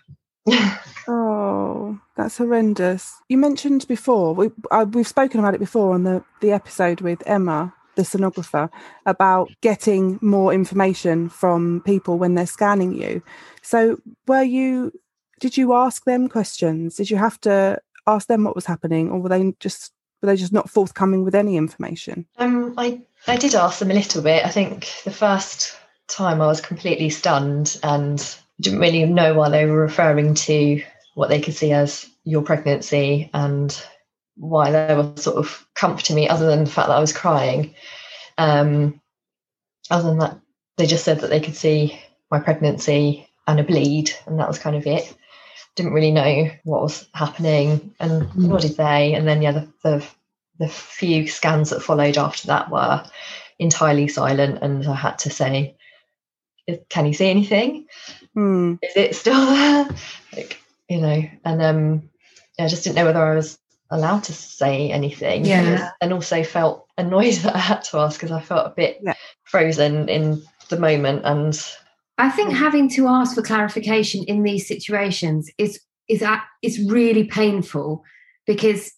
oh, 1.09 1.99
that's 2.17 2.39
horrendous. 2.39 3.13
You 3.29 3.39
mentioned 3.39 3.87
before, 3.89 4.35
we, 4.35 4.51
uh, 4.71 4.87
we've 4.91 5.09
spoken 5.09 5.41
about 5.41 5.55
it 5.55 5.61
before 5.61 5.95
on 5.95 6.05
the, 6.05 6.25
the 6.41 6.53
episode 6.53 7.01
with 7.01 7.23
Emma 7.27 7.75
the 7.97 8.03
sonographer 8.03 8.69
about 9.07 9.51
getting 9.61 10.19
more 10.21 10.53
information 10.53 11.29
from 11.29 11.83
people 11.85 12.19
when 12.19 12.35
they're 12.35 12.47
scanning 12.47 12.93
you. 12.93 13.23
So, 13.63 13.99
were 14.27 14.43
you? 14.43 14.93
Did 15.41 15.57
you 15.57 15.75
ask 15.75 16.05
them 16.05 16.29
questions? 16.29 16.97
Did 16.97 17.11
you 17.11 17.17
have 17.17 17.41
to 17.43 17.79
ask 18.07 18.29
them 18.29 18.45
what 18.45 18.55
was 18.55 18.67
happening, 18.67 19.11
or 19.11 19.21
were 19.21 19.29
they 19.29 19.55
just 19.61 19.93
were 20.23 20.27
they 20.27 20.37
just 20.37 20.53
not 20.53 20.71
forthcoming 20.71 21.25
with 21.25 21.35
any 21.35 21.57
information? 21.57 22.27
Um, 22.39 22.75
I 22.77 23.03
I 23.27 23.37
did 23.37 23.55
ask 23.55 23.79
them 23.79 23.91
a 23.91 23.95
little 23.95 24.23
bit. 24.23 24.45
I 24.45 24.51
think 24.51 24.93
the 25.05 25.11
first 25.11 25.77
time 26.09 26.41
I 26.41 26.47
was 26.47 26.61
completely 26.61 27.11
stunned 27.11 27.79
and 27.83 28.37
didn't 28.61 28.81
really 28.81 29.05
know 29.07 29.35
why 29.35 29.49
they 29.49 29.67
were 29.67 29.81
referring 29.81 30.35
to 30.35 30.83
what 31.15 31.29
they 31.29 31.41
could 31.41 31.55
see 31.55 31.73
as 31.73 32.07
your 32.25 32.43
pregnancy 32.43 33.31
and 33.33 33.83
why 34.37 34.71
they 34.71 34.95
were 34.95 35.13
sort 35.17 35.37
of 35.37 35.67
comforting 35.75 36.17
me, 36.17 36.29
other 36.29 36.47
than 36.47 36.65
the 36.65 36.71
fact 36.71 36.89
that 36.89 36.97
I 36.97 37.01
was 37.01 37.13
crying. 37.13 37.75
Um, 38.37 39.01
other 39.91 40.09
than 40.09 40.19
that, 40.19 40.41
they 40.77 40.87
just 40.87 41.05
said 41.05 41.21
that 41.21 41.31
they 41.31 41.41
could 41.41 41.57
see 41.57 41.99
my 42.31 42.41
pregnancy 42.41 43.29
and 43.47 43.61
a 43.61 43.65
bleed, 43.65 44.11
and 44.27 44.39
that 44.41 44.49
was 44.49 44.59
kind 44.59 44.77
of 44.77 44.87
it. 44.87 45.15
Didn't 45.77 45.93
really 45.93 46.13
know 46.13 46.51
what 46.65 46.83
was 46.83 47.09
happening, 47.15 47.95
and 48.01 48.23
mm. 48.23 48.37
nor 48.37 48.59
did 48.59 48.77
they. 48.77 49.15
And 49.15 49.27
then, 49.27 49.43
yeah, 49.43 49.53
the, 49.53 49.69
the 49.83 50.07
the 50.59 50.69
few 50.69 51.27
scans 51.27 51.71
that 51.71 51.83
followed 51.83 52.17
after 52.17 52.47
that 52.47 52.71
were 52.71 53.05
entirely 53.59 54.09
silent, 54.09 54.61
and 54.63 54.87
I 54.87 54.95
had 54.95 55.19
to 55.21 55.31
say, 55.31 55.77
"Can 56.89 57.07
you 57.07 57.15
see 57.15 57.29
anything? 57.29 57.87
Mm. 58.37 58.79
Is 58.83 58.97
it 58.97 59.17
still 59.17 59.47
there?" 59.55 59.89
Like, 60.33 60.61
you 60.89 61.01
know, 61.01 61.23
and 61.45 61.63
um, 61.63 62.11
I 62.59 62.69
just 62.69 62.85
didn't 62.85 62.97
know 62.97 63.07
whether 63.07 63.25
I 63.25 63.35
was 63.35 63.59
allowed 63.91 64.25
to 64.25 64.33
say 64.33 64.91
anything. 64.91 65.45
Yeah. 65.45 65.91
And 66.01 66.13
also 66.13 66.43
felt 66.43 66.87
annoyed 66.99 67.35
that 67.43 67.55
I 67.55 67.59
had 67.59 67.83
to 67.85 67.99
ask 67.99 68.21
because 68.21 68.33
I 68.33 68.41
felt 68.41 68.67
a 68.67 68.75
bit 68.77 68.99
yeah. 69.03 69.15
frozen 69.45 70.09
in 70.09 70.43
the 70.69 70.79
moment. 70.79 71.23
And 71.25 71.59
I 72.19 72.31
think 72.31 72.53
having 72.53 72.89
to 72.91 73.09
ask 73.09 73.35
for 73.35 73.43
clarification 73.43 74.25
in 74.25 74.43
these 74.43 74.67
situations 74.67 75.51
is 75.59 75.81
is 76.09 76.25
is 76.63 76.91
really 76.91 77.25
painful 77.25 78.05
because 78.47 78.93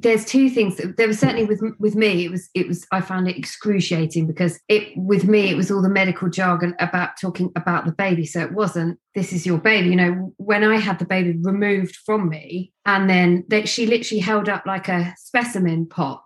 there's 0.00 0.24
two 0.24 0.50
things. 0.50 0.78
There 0.96 1.08
was 1.08 1.18
certainly 1.18 1.44
with 1.44 1.62
with 1.78 1.94
me 1.94 2.24
it 2.24 2.30
was 2.30 2.50
it 2.54 2.68
was 2.68 2.86
i 2.92 3.00
found 3.00 3.28
it 3.28 3.38
excruciating 3.38 4.26
because 4.26 4.60
it 4.68 4.92
with 4.96 5.24
me 5.24 5.48
it 5.48 5.56
was 5.56 5.70
all 5.70 5.80
the 5.80 5.88
medical 5.88 6.28
jargon 6.28 6.74
about 6.80 7.18
talking 7.20 7.50
about 7.56 7.86
the 7.86 7.92
baby. 7.92 8.26
So 8.26 8.40
it 8.40 8.52
wasn't 8.52 8.98
this 9.14 9.32
is 9.32 9.46
your 9.46 9.58
baby 9.58 9.90
you 9.90 9.96
know 9.96 10.32
when 10.36 10.64
i 10.64 10.76
had 10.76 10.98
the 10.98 11.04
baby 11.04 11.36
removed 11.42 11.96
from 12.04 12.28
me 12.28 12.72
and 12.84 13.08
then 13.08 13.44
that 13.48 13.68
she 13.68 13.86
literally 13.86 14.20
held 14.20 14.48
up 14.48 14.66
like 14.66 14.88
a 14.88 15.14
specimen 15.18 15.86
pot 15.86 16.24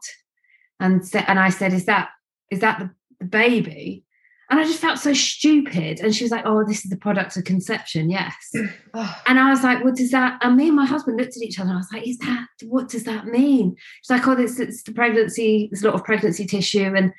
and 0.81 1.07
said 1.07 1.25
and 1.29 1.39
i 1.39 1.49
said 1.49 1.73
is 1.73 1.85
that 1.85 2.11
is 2.51 2.61
that 2.61 2.79
the, 2.79 2.91
the 3.21 3.27
baby 3.27 4.05
and 4.51 4.59
I 4.59 4.65
just 4.65 4.81
felt 4.81 4.99
so 4.99 5.13
stupid. 5.13 6.01
And 6.01 6.15
she 6.15 6.25
was 6.25 6.31
like, 6.31 6.47
Oh, 6.47 6.65
this 6.65 6.85
is 6.85 6.91
the 6.91 6.97
product 6.97 7.37
of 7.37 7.45
conception. 7.45 8.11
Yes. 8.11 8.35
and 8.55 9.39
I 9.39 9.51
was 9.51 9.63
like, 9.63 9.85
What 9.85 9.97
does 9.97 10.11
that? 10.13 10.39
And 10.43 10.57
me 10.57 10.69
and 10.69 10.77
my 10.77 10.87
husband 10.87 11.19
looked 11.19 11.37
at 11.37 11.43
each 11.43 11.59
other. 11.59 11.69
And 11.69 11.77
I 11.77 11.81
was 11.81 11.93
like, 11.93 12.07
Is 12.07 12.19
that, 12.19 12.47
what 12.65 12.89
does 12.89 13.05
that 13.05 13.27
mean? 13.27 13.77
She's 14.03 14.11
like, 14.11 14.27
Oh, 14.27 14.35
this 14.35 14.59
it's 14.59 14.83
the 14.83 14.93
pregnancy, 14.93 15.69
there's 15.71 15.83
a 15.83 15.87
lot 15.87 15.95
of 15.95 16.05
pregnancy 16.05 16.47
tissue. 16.47 16.95
And, 16.97 17.13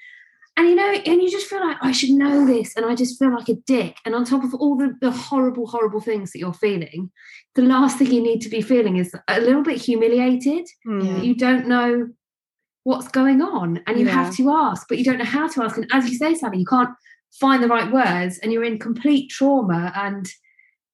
and 0.58 0.68
you 0.68 0.76
know, 0.76 0.92
and 0.92 1.22
you 1.22 1.30
just 1.30 1.48
feel 1.48 1.60
like 1.60 1.78
I 1.82 1.92
should 1.92 2.10
know 2.10 2.48
this. 2.48 2.76
And 2.76 2.86
I 2.86 2.96
just 2.96 3.20
feel 3.20 3.34
like 3.34 3.48
a 3.48 3.54
dick. 3.54 3.98
And 4.06 4.16
on 4.16 4.26
top 4.26 4.44
of 4.44 4.54
all 4.56 4.76
the, 4.76 4.96
the 5.00 5.12
horrible, 5.12 5.68
horrible 5.68 6.02
things 6.02 6.32
that 6.32 6.40
you're 6.40 6.54
feeling, 6.54 7.12
the 7.54 7.62
last 7.62 7.98
thing 8.00 8.12
you 8.12 8.22
need 8.22 8.42
to 8.42 8.50
be 8.50 8.62
feeling 8.62 8.98
is 8.98 9.14
a 9.28 9.40
little 9.40 9.64
bit 9.64 9.78
humiliated. 9.80 10.68
Mm. 10.88 11.24
You 11.24 11.36
don't 11.36 11.68
know 11.68 12.10
what's 12.84 13.08
going 13.10 13.42
on 13.42 13.82
and 13.86 14.00
you 14.00 14.08
yeah. 14.08 14.14
have 14.14 14.36
to 14.38 14.50
ask, 14.50 14.88
but 14.90 14.98
you 14.98 15.04
don't 15.04 15.20
know 15.20 15.26
how 15.26 15.48
to 15.48 15.64
ask. 15.64 15.78
And 15.78 15.88
as 15.94 16.10
you 16.10 16.18
say, 16.18 16.34
Sally, 16.34 16.60
you 16.60 16.66
can't 16.66 16.90
find 17.32 17.64
the 17.64 17.68
right 17.68 17.92
words 17.92 18.38
and 18.40 18.52
you're 18.52 18.64
in 18.64 18.80
complete 18.80 19.30
trauma 19.30 19.92
and 19.96 20.28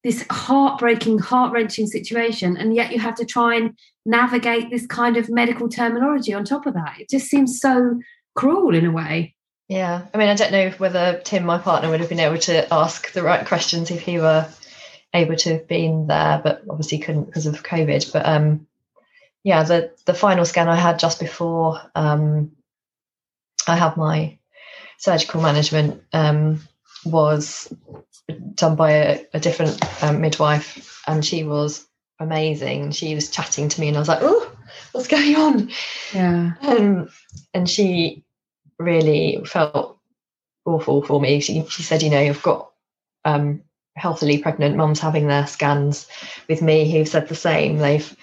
this 0.04 0.26
heartbreaking 0.30 1.18
heart-wrenching 1.18 1.88
situation 1.88 2.56
and 2.58 2.76
yet 2.76 2.92
you 2.92 3.00
have 3.00 3.16
to 3.16 3.26
try 3.26 3.56
and 3.56 3.76
navigate 4.06 4.70
this 4.70 4.86
kind 4.86 5.18
of 5.18 5.30
medical 5.30 5.68
terminology 5.68 6.32
on 6.32 6.46
top 6.46 6.68
of 6.68 6.76
that. 6.76 6.96
It 7.00 7.10
just 7.10 7.26
seems 7.26 7.60
so 7.60 8.00
cruel 8.36 8.76
in 8.76 8.86
a 8.86 8.92
way. 8.92 9.36
Yeah. 9.68 10.06
I 10.14 10.18
mean 10.20 10.30
i 10.30 10.36
don't 10.36 10.52
know 10.52 10.70
whether 10.78 11.20
tim 11.24 11.44
my 11.44 11.58
partner 11.58 11.90
would 11.90 12.00
have 12.00 12.10
been 12.10 12.20
able 12.20 12.38
to 12.38 12.72
ask 12.72 13.12
the 13.14 13.24
right 13.24 13.48
questions 13.48 13.90
if 13.90 14.02
he 14.02 14.20
were 14.20 14.48
able 15.14 15.36
to 15.38 15.54
have 15.54 15.68
been 15.68 16.06
there 16.08 16.40
but 16.44 16.62
obviously 16.70 17.00
couldn't 17.00 17.26
because 17.26 17.48
of 17.48 17.64
covid. 17.64 18.14
But 18.14 18.28
um 18.28 18.68
yeah 19.44 19.64
the 19.64 19.92
the 20.06 20.14
final 20.14 20.46
scan 20.46 20.70
i 20.70 20.76
had 20.76 21.00
just 21.00 21.20
before 21.20 21.82
um 21.96 22.52
i 23.68 23.76
had 23.76 23.98
my 23.98 24.38
surgical 24.98 25.42
management 25.42 26.02
um, 26.14 26.62
was 27.06 27.72
done 28.56 28.76
by 28.76 28.92
a, 28.92 29.26
a 29.34 29.40
different 29.40 30.04
um, 30.04 30.22
midwife, 30.22 31.02
and 31.08 31.24
she 31.24 31.44
was 31.44 31.86
amazing. 32.20 32.92
She 32.92 33.16
was 33.16 33.30
chatting 33.30 33.70
to 33.70 33.82
me, 33.82 33.88
and 33.88 33.98
I 33.98 34.00
was 34.00 34.10
like, 34.10 34.22
"Oh, 34.22 34.52
what's 34.92 35.08
going 35.08 35.36
on?" 35.36 35.72
Yeah. 36.14 36.54
Um, 36.62 37.10
and 37.54 37.70
she 37.70 38.24
really 38.80 39.42
felt 39.46 39.98
awful 40.66 41.04
for 41.04 41.20
me. 41.22 41.40
She 41.40 41.66
she 41.70 41.84
said, 41.84 42.02
"You 42.02 42.10
know, 42.10 42.22
you've 42.22 42.42
got 42.44 42.72
um, 43.24 43.62
healthily 43.96 44.40
pregnant 44.40 44.76
mums 44.76 45.00
having 45.00 45.28
their 45.28 45.48
scans 45.48 46.08
with 46.50 46.62
me 46.62 46.92
who've 46.92 47.08
said 47.08 47.28
the 47.28 47.36
same. 47.36 47.78
They've 47.78 48.16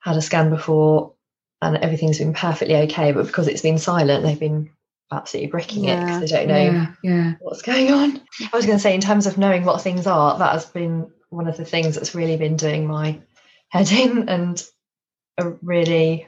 had 0.00 0.16
a 0.16 0.22
scan 0.22 0.50
before." 0.50 1.12
And 1.60 1.76
everything's 1.78 2.18
been 2.18 2.34
perfectly 2.34 2.76
okay, 2.76 3.10
but 3.10 3.26
because 3.26 3.48
it's 3.48 3.62
been 3.62 3.78
silent, 3.78 4.22
they've 4.22 4.38
been 4.38 4.70
absolutely 5.10 5.50
bricking 5.50 5.84
yeah. 5.84 6.02
it 6.02 6.04
because 6.04 6.20
they 6.20 6.36
don't 6.36 6.48
know 6.48 6.56
yeah, 6.56 6.94
yeah. 7.02 7.32
what's 7.40 7.62
going 7.62 7.90
on. 7.90 8.20
I 8.52 8.56
was 8.56 8.66
going 8.66 8.78
to 8.78 8.82
say, 8.82 8.94
in 8.94 9.00
terms 9.00 9.26
of 9.26 9.38
knowing 9.38 9.64
what 9.64 9.80
things 9.80 10.06
are, 10.06 10.38
that 10.38 10.52
has 10.52 10.66
been 10.66 11.10
one 11.30 11.48
of 11.48 11.56
the 11.56 11.64
things 11.64 11.94
that's 11.94 12.14
really 12.14 12.36
been 12.36 12.56
doing 12.56 12.86
my 12.86 13.20
head 13.68 13.90
in 13.90 14.28
and 14.28 14.62
really 15.62 16.26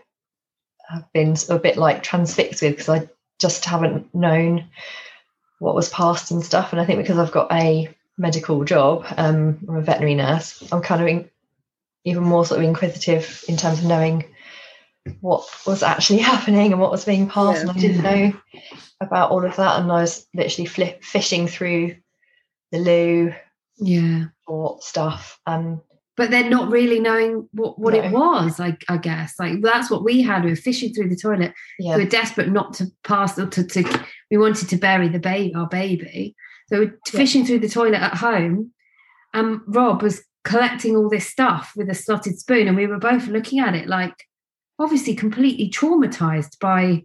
have 0.89 1.11
been 1.13 1.37
a 1.49 1.59
bit 1.59 1.77
like 1.77 2.03
transfixed 2.03 2.63
with 2.63 2.73
because 2.73 2.89
I 2.89 3.09
just 3.39 3.65
haven't 3.65 4.15
known 4.15 4.69
what 5.59 5.75
was 5.75 5.89
past 5.89 6.31
and 6.31 6.45
stuff. 6.45 6.73
And 6.73 6.81
I 6.81 6.85
think 6.85 6.99
because 6.99 7.19
I've 7.19 7.33
got 7.33 7.53
a 7.53 7.95
medical 8.19 8.65
job, 8.65 9.07
um, 9.17 9.59
I'm 9.69 9.77
a 9.77 9.83
veterinary 9.83 10.15
nurse, 10.15 10.67
I'm 10.73 10.83
kind 10.83 11.01
of 11.01 11.09
in, 11.09 11.31
even 12.05 12.25
more 12.25 12.45
sort 12.45 12.61
of 12.61 12.67
inquisitive 12.67 13.45
in 13.49 13.57
terms 13.57 13.79
of 13.79 13.85
knowing 13.85 14.25
what 15.21 15.47
was 15.67 15.83
actually 15.83 16.19
happening 16.33 16.73
and 16.73 16.81
what 16.81 16.91
was 16.91 17.05
being 17.05 17.29
passed. 17.29 17.65
Yeah. 17.65 17.71
And 17.71 17.71
I 17.71 17.81
didn't 17.81 18.03
know 18.03 18.33
about 19.01 19.31
all 19.31 19.45
of 19.45 19.57
that. 19.57 19.81
And 19.81 19.91
I 19.91 20.03
was 20.03 20.27
literally 20.35 20.67
flip, 20.67 21.03
fishing 21.05 21.47
through 21.47 21.97
the 22.73 22.79
loo 22.79 23.35
yeah 23.79 24.27
for 24.47 24.79
stuff. 24.81 25.41
And 25.47 25.81
but 26.17 26.31
then 26.31 26.51
not 26.51 26.71
really 26.71 27.01
knowing 27.01 27.49
what, 27.53 27.79
what 27.79 27.95
no. 27.95 28.01
it 28.03 28.13
was, 28.13 28.61
I, 28.61 28.77
I 28.89 28.99
guess. 28.99 29.35
Like 29.39 29.63
that's 29.63 29.91
what 29.91 30.05
we 30.05 30.21
had. 30.21 30.45
We 30.45 30.51
were 30.51 30.57
fishing 30.57 30.93
through 30.93 31.09
the 31.09 31.17
toilet. 31.17 31.55
Yeah. 31.79 31.97
We 31.97 32.05
were 32.05 32.11
desperate 32.11 32.51
not 32.51 32.75
to 32.75 32.89
pass 33.05 33.39
or 33.39 33.47
to, 33.47 33.65
to 33.65 34.05
we 34.31 34.37
wanted 34.37 34.69
to 34.69 34.77
bury 34.77 35.09
the 35.09 35.19
baby, 35.19 35.55
our 35.55 35.67
baby. 35.67 36.37
So 36.69 36.81
we 36.81 36.87
are 36.87 36.99
fishing 37.07 37.43
yeah. 37.43 37.47
through 37.47 37.59
the 37.61 37.69
toilet 37.69 38.03
at 38.03 38.15
home. 38.15 38.73
And 39.33 39.61
Rob 39.67 40.03
was 40.03 40.23
collecting 40.45 40.97
all 40.97 41.09
this 41.09 41.27
stuff 41.27 41.73
with 41.77 41.89
a 41.89 41.95
slotted 41.95 42.39
spoon, 42.39 42.69
and 42.69 42.77
we 42.77 42.87
were 42.87 42.99
both 42.99 43.27
looking 43.29 43.61
at 43.61 43.75
it 43.75 43.87
like 43.87 44.27
obviously 44.81 45.15
completely 45.15 45.71
traumatized 45.71 46.59
by 46.59 47.05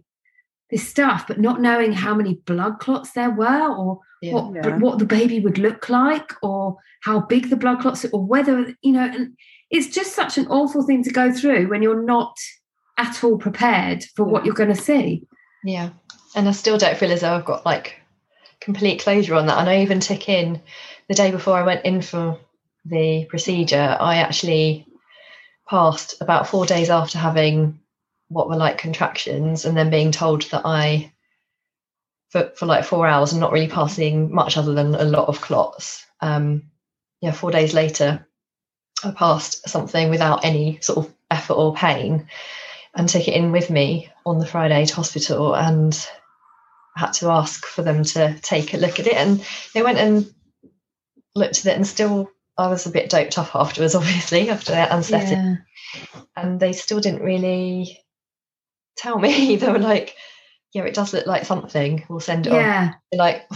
this 0.70 0.88
stuff, 0.88 1.26
but 1.28 1.38
not 1.38 1.60
knowing 1.60 1.92
how 1.92 2.14
many 2.14 2.34
blood 2.34 2.80
clots 2.80 3.12
there 3.12 3.30
were 3.30 3.68
or 3.68 4.00
yeah, 4.22 4.32
what 4.32 4.54
yeah. 4.54 4.76
what 4.78 4.98
the 4.98 5.04
baby 5.04 5.40
would 5.40 5.58
look 5.58 5.88
like 5.88 6.32
or 6.42 6.76
how 7.02 7.20
big 7.20 7.50
the 7.50 7.56
blood 7.56 7.80
clots 7.80 8.04
or 8.12 8.24
whether 8.24 8.74
you 8.82 8.92
know 8.92 9.04
and 9.04 9.36
it's 9.70 9.94
just 9.94 10.14
such 10.14 10.38
an 10.38 10.46
awful 10.48 10.82
thing 10.82 11.02
to 11.02 11.10
go 11.10 11.32
through 11.32 11.68
when 11.68 11.82
you're 11.82 12.02
not 12.02 12.36
at 12.98 13.22
all 13.22 13.36
prepared 13.36 14.04
for 14.16 14.24
what 14.24 14.44
you're 14.44 14.54
going 14.54 14.74
to 14.74 14.82
see. 14.82 15.26
Yeah. 15.64 15.90
And 16.34 16.48
i 16.48 16.52
still 16.52 16.78
don't 16.78 16.96
feel 16.96 17.12
as 17.12 17.20
though 17.20 17.34
i've 17.34 17.44
got 17.44 17.66
like 17.66 18.00
complete 18.60 19.00
closure 19.00 19.34
on 19.34 19.46
that. 19.46 19.58
And 19.58 19.68
i 19.68 19.82
even 19.82 20.00
took 20.00 20.28
in 20.28 20.60
the 21.08 21.14
day 21.14 21.30
before 21.30 21.56
i 21.56 21.62
went 21.62 21.84
in 21.84 22.00
for 22.00 22.38
the 22.84 23.26
procedure 23.26 23.96
i 24.00 24.16
actually 24.16 24.85
passed 25.68 26.14
about 26.20 26.48
four 26.48 26.66
days 26.66 26.90
after 26.90 27.18
having 27.18 27.80
what 28.28 28.48
were 28.48 28.56
like 28.56 28.78
contractions 28.78 29.64
and 29.64 29.76
then 29.76 29.90
being 29.90 30.12
told 30.12 30.42
that 30.50 30.62
I 30.64 31.12
for, 32.30 32.52
for 32.56 32.66
like 32.66 32.84
four 32.84 33.06
hours 33.06 33.32
and 33.32 33.40
not 33.40 33.52
really 33.52 33.68
passing 33.68 34.32
much 34.32 34.56
other 34.56 34.74
than 34.74 34.94
a 34.94 35.04
lot 35.04 35.28
of 35.28 35.40
clots. 35.40 36.04
Um, 36.20 36.70
yeah, 37.20 37.32
four 37.32 37.50
days 37.50 37.72
later, 37.72 38.26
I 39.04 39.10
passed 39.10 39.68
something 39.68 40.10
without 40.10 40.44
any 40.44 40.78
sort 40.80 41.06
of 41.06 41.14
effort 41.30 41.54
or 41.54 41.74
pain 41.74 42.28
and 42.94 43.08
took 43.08 43.28
it 43.28 43.34
in 43.34 43.52
with 43.52 43.70
me 43.70 44.10
on 44.24 44.38
the 44.38 44.46
Friday 44.46 44.86
to 44.86 44.94
hospital 44.94 45.54
and 45.54 46.08
had 46.96 47.12
to 47.12 47.28
ask 47.28 47.64
for 47.66 47.82
them 47.82 48.02
to 48.02 48.38
take 48.40 48.72
a 48.72 48.78
look 48.78 48.98
at 48.98 49.06
it. 49.06 49.14
And 49.14 49.44
they 49.74 49.82
went 49.82 49.98
and 49.98 50.32
looked 51.34 51.58
at 51.58 51.66
it 51.66 51.76
and 51.76 51.86
still 51.86 52.30
I 52.58 52.68
was 52.68 52.86
a 52.86 52.90
bit 52.90 53.10
doped 53.10 53.38
up 53.38 53.54
afterwards, 53.54 53.94
obviously, 53.94 54.50
after 54.50 54.72
that 54.72 54.90
anesthetic. 54.90 55.32
Yeah. 55.32 55.56
And 56.36 56.60
they 56.60 56.72
still 56.72 57.00
didn't 57.00 57.22
really 57.22 58.00
tell 58.96 59.18
me. 59.18 59.56
they 59.56 59.70
were 59.70 59.78
like, 59.78 60.14
yeah, 60.72 60.84
it 60.84 60.94
does 60.94 61.12
look 61.12 61.26
like 61.26 61.44
something. 61.44 62.04
We'll 62.08 62.20
send 62.20 62.46
it 62.46 62.52
yeah. 62.52 62.94
on. 63.12 63.18
like, 63.18 63.46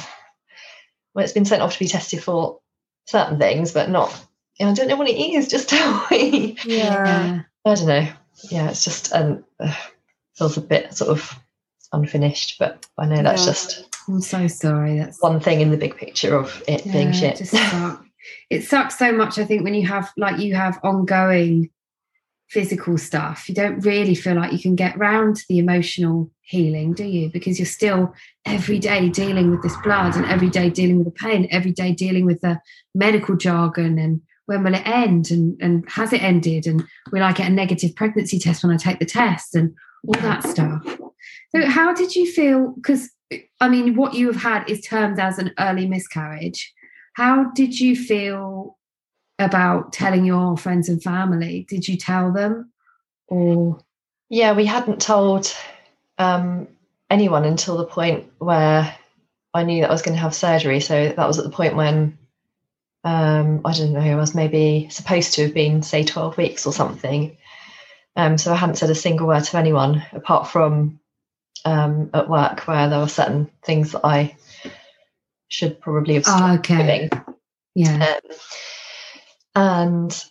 well, 1.14 1.24
it's 1.24 1.32
been 1.32 1.44
sent 1.44 1.62
off 1.62 1.74
to 1.74 1.78
be 1.78 1.88
tested 1.88 2.22
for 2.22 2.60
certain 3.06 3.38
things, 3.38 3.72
but 3.72 3.90
not, 3.90 4.10
you 4.58 4.66
know, 4.66 4.72
I 4.72 4.74
don't 4.74 4.88
know 4.88 4.96
what 4.96 5.08
it 5.08 5.18
is. 5.18 5.48
Just 5.48 5.68
tell 5.70 6.06
me. 6.10 6.56
Yeah. 6.64 7.42
I 7.64 7.74
don't 7.74 7.86
know. 7.86 8.08
Yeah, 8.50 8.70
it's 8.70 8.84
just, 8.84 9.12
um, 9.14 9.44
uh, 9.58 9.74
feels 10.34 10.56
a 10.56 10.62
bit 10.62 10.94
sort 10.94 11.10
of 11.10 11.38
unfinished, 11.92 12.58
but 12.58 12.86
I 12.96 13.06
know 13.06 13.22
that's 13.22 13.42
yeah. 13.42 13.52
just. 13.52 13.96
I'm 14.08 14.20
so 14.20 14.48
sorry. 14.48 14.98
That's 14.98 15.20
one 15.20 15.40
thing 15.40 15.60
in 15.60 15.70
the 15.70 15.76
big 15.76 15.96
picture 15.96 16.34
of 16.34 16.62
it 16.66 16.86
yeah, 16.86 16.92
being 16.92 17.12
shit. 17.12 17.38
It, 18.48 18.64
sucks 18.64 18.98
so 18.98 19.12
much. 19.12 19.38
I 19.38 19.44
think 19.44 19.64
when 19.64 19.74
you 19.74 19.86
have 19.86 20.12
like 20.16 20.40
you 20.40 20.54
have 20.54 20.78
ongoing 20.82 21.70
physical 22.48 22.98
stuff, 22.98 23.48
you 23.48 23.54
don't 23.54 23.84
really 23.84 24.14
feel 24.14 24.34
like 24.34 24.52
you 24.52 24.58
can 24.58 24.74
get 24.74 24.98
round 24.98 25.36
to 25.36 25.44
the 25.48 25.58
emotional 25.58 26.30
healing, 26.42 26.92
do 26.92 27.04
you? 27.04 27.30
Because 27.30 27.58
you're 27.58 27.66
still 27.66 28.12
every 28.44 28.78
day 28.78 29.08
dealing 29.08 29.50
with 29.50 29.62
this 29.62 29.76
blood 29.84 30.16
and 30.16 30.26
every 30.26 30.50
day 30.50 30.68
dealing 30.68 30.98
with 30.98 31.06
the 31.06 31.12
pain, 31.12 31.48
every 31.50 31.72
day 31.72 31.92
dealing 31.92 32.26
with 32.26 32.40
the 32.40 32.60
medical 32.94 33.36
jargon 33.36 33.98
and 33.98 34.20
when 34.46 34.64
will 34.64 34.74
it 34.74 34.86
end 34.86 35.30
and, 35.30 35.56
and 35.60 35.88
has 35.88 36.12
it 36.12 36.22
ended 36.22 36.66
and 36.66 36.84
will 37.12 37.22
I 37.22 37.32
get 37.32 37.48
a 37.48 37.52
negative 37.52 37.94
pregnancy 37.94 38.40
test 38.40 38.64
when 38.64 38.72
I 38.72 38.76
take 38.76 38.98
the 38.98 39.06
test 39.06 39.54
and 39.54 39.72
all 40.06 40.20
that 40.22 40.42
stuff. 40.42 40.82
So 41.54 41.66
how 41.66 41.94
did 41.94 42.16
you 42.16 42.30
feel? 42.30 42.72
Because 42.72 43.10
I 43.60 43.68
mean, 43.68 43.94
what 43.94 44.14
you 44.14 44.26
have 44.26 44.42
had 44.42 44.68
is 44.68 44.80
termed 44.80 45.20
as 45.20 45.38
an 45.38 45.52
early 45.58 45.86
miscarriage. 45.86 46.72
How 47.12 47.50
did 47.52 47.78
you 47.78 47.96
feel 47.96 48.78
about 49.38 49.92
telling 49.92 50.24
your 50.24 50.56
friends 50.56 50.88
and 50.88 51.02
family? 51.02 51.66
Did 51.68 51.88
you 51.88 51.96
tell 51.96 52.32
them 52.32 52.72
or? 53.28 53.80
Yeah, 54.28 54.52
we 54.52 54.64
hadn't 54.64 55.00
told 55.00 55.52
um, 56.18 56.68
anyone 57.10 57.44
until 57.44 57.76
the 57.76 57.86
point 57.86 58.30
where 58.38 58.94
I 59.52 59.64
knew 59.64 59.80
that 59.80 59.90
I 59.90 59.92
was 59.92 60.02
going 60.02 60.14
to 60.14 60.20
have 60.22 60.34
surgery. 60.34 60.80
So 60.80 61.08
that 61.08 61.26
was 61.26 61.38
at 61.38 61.44
the 61.44 61.50
point 61.50 61.74
when 61.74 62.18
um, 63.02 63.62
I 63.64 63.72
don't 63.72 63.92
know, 63.92 64.00
I 64.00 64.14
was 64.16 64.34
maybe 64.34 64.88
supposed 64.90 65.34
to 65.34 65.44
have 65.44 65.54
been, 65.54 65.82
say, 65.82 66.04
12 66.04 66.36
weeks 66.36 66.66
or 66.66 66.72
something. 66.72 67.36
Um, 68.16 68.36
so 68.36 68.52
I 68.52 68.56
hadn't 68.56 68.76
said 68.76 68.90
a 68.90 68.94
single 68.94 69.26
word 69.26 69.44
to 69.44 69.56
anyone 69.56 70.04
apart 70.12 70.48
from 70.48 71.00
um, 71.64 72.10
at 72.12 72.28
work 72.28 72.60
where 72.66 72.88
there 72.88 72.98
were 72.98 73.08
certain 73.08 73.50
things 73.64 73.92
that 73.92 74.04
I 74.04 74.36
should 75.50 75.80
probably 75.80 76.14
have 76.14 76.24
stopped 76.24 76.70
oh, 76.70 76.74
okay. 76.74 77.08
doing. 77.08 77.24
Yeah. 77.74 78.18
Um, 79.54 79.60
and 79.62 80.24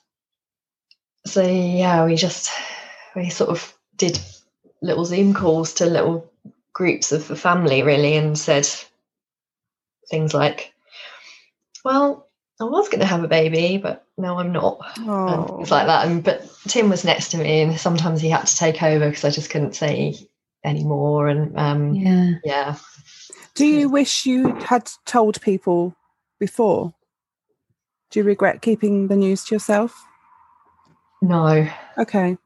so 1.25 1.43
yeah, 1.43 2.05
we 2.05 2.15
just 2.15 2.49
we 3.15 3.29
sort 3.29 3.51
of 3.51 3.77
did 3.95 4.19
little 4.81 5.05
Zoom 5.05 5.33
calls 5.33 5.73
to 5.75 5.85
little 5.85 6.31
groups 6.73 7.11
of 7.11 7.27
the 7.27 7.35
family 7.35 7.83
really 7.83 8.15
and 8.15 8.37
said 8.37 8.67
things 10.09 10.33
like, 10.33 10.73
Well, 11.83 12.27
I 12.59 12.63
was 12.63 12.89
going 12.89 13.01
to 13.01 13.05
have 13.05 13.23
a 13.23 13.27
baby, 13.27 13.77
but 13.77 14.05
no, 14.17 14.39
I'm 14.39 14.51
not. 14.51 14.79
And 14.97 15.47
things 15.47 15.71
like 15.71 15.87
that. 15.87 16.07
And 16.07 16.23
but 16.23 16.49
Tim 16.67 16.89
was 16.89 17.05
next 17.05 17.29
to 17.31 17.37
me, 17.37 17.61
and 17.61 17.79
sometimes 17.79 18.21
he 18.21 18.29
had 18.29 18.47
to 18.47 18.55
take 18.55 18.81
over 18.81 19.07
because 19.07 19.25
I 19.25 19.29
just 19.29 19.49
couldn't 19.49 19.75
say 19.75 20.15
anymore. 20.63 21.27
And 21.27 21.57
um, 21.57 21.93
yeah, 21.93 22.31
yeah. 22.43 22.75
Do 23.55 23.65
you 23.65 23.89
wish 23.89 24.25
you 24.25 24.55
had 24.55 24.89
told 25.05 25.41
people 25.41 25.95
before? 26.39 26.93
Do 28.11 28.19
you 28.19 28.23
regret 28.23 28.61
keeping 28.61 29.07
the 29.07 29.15
news 29.15 29.43
to 29.45 29.55
yourself? 29.55 30.05
No. 31.21 31.67
Okay. 31.97 32.37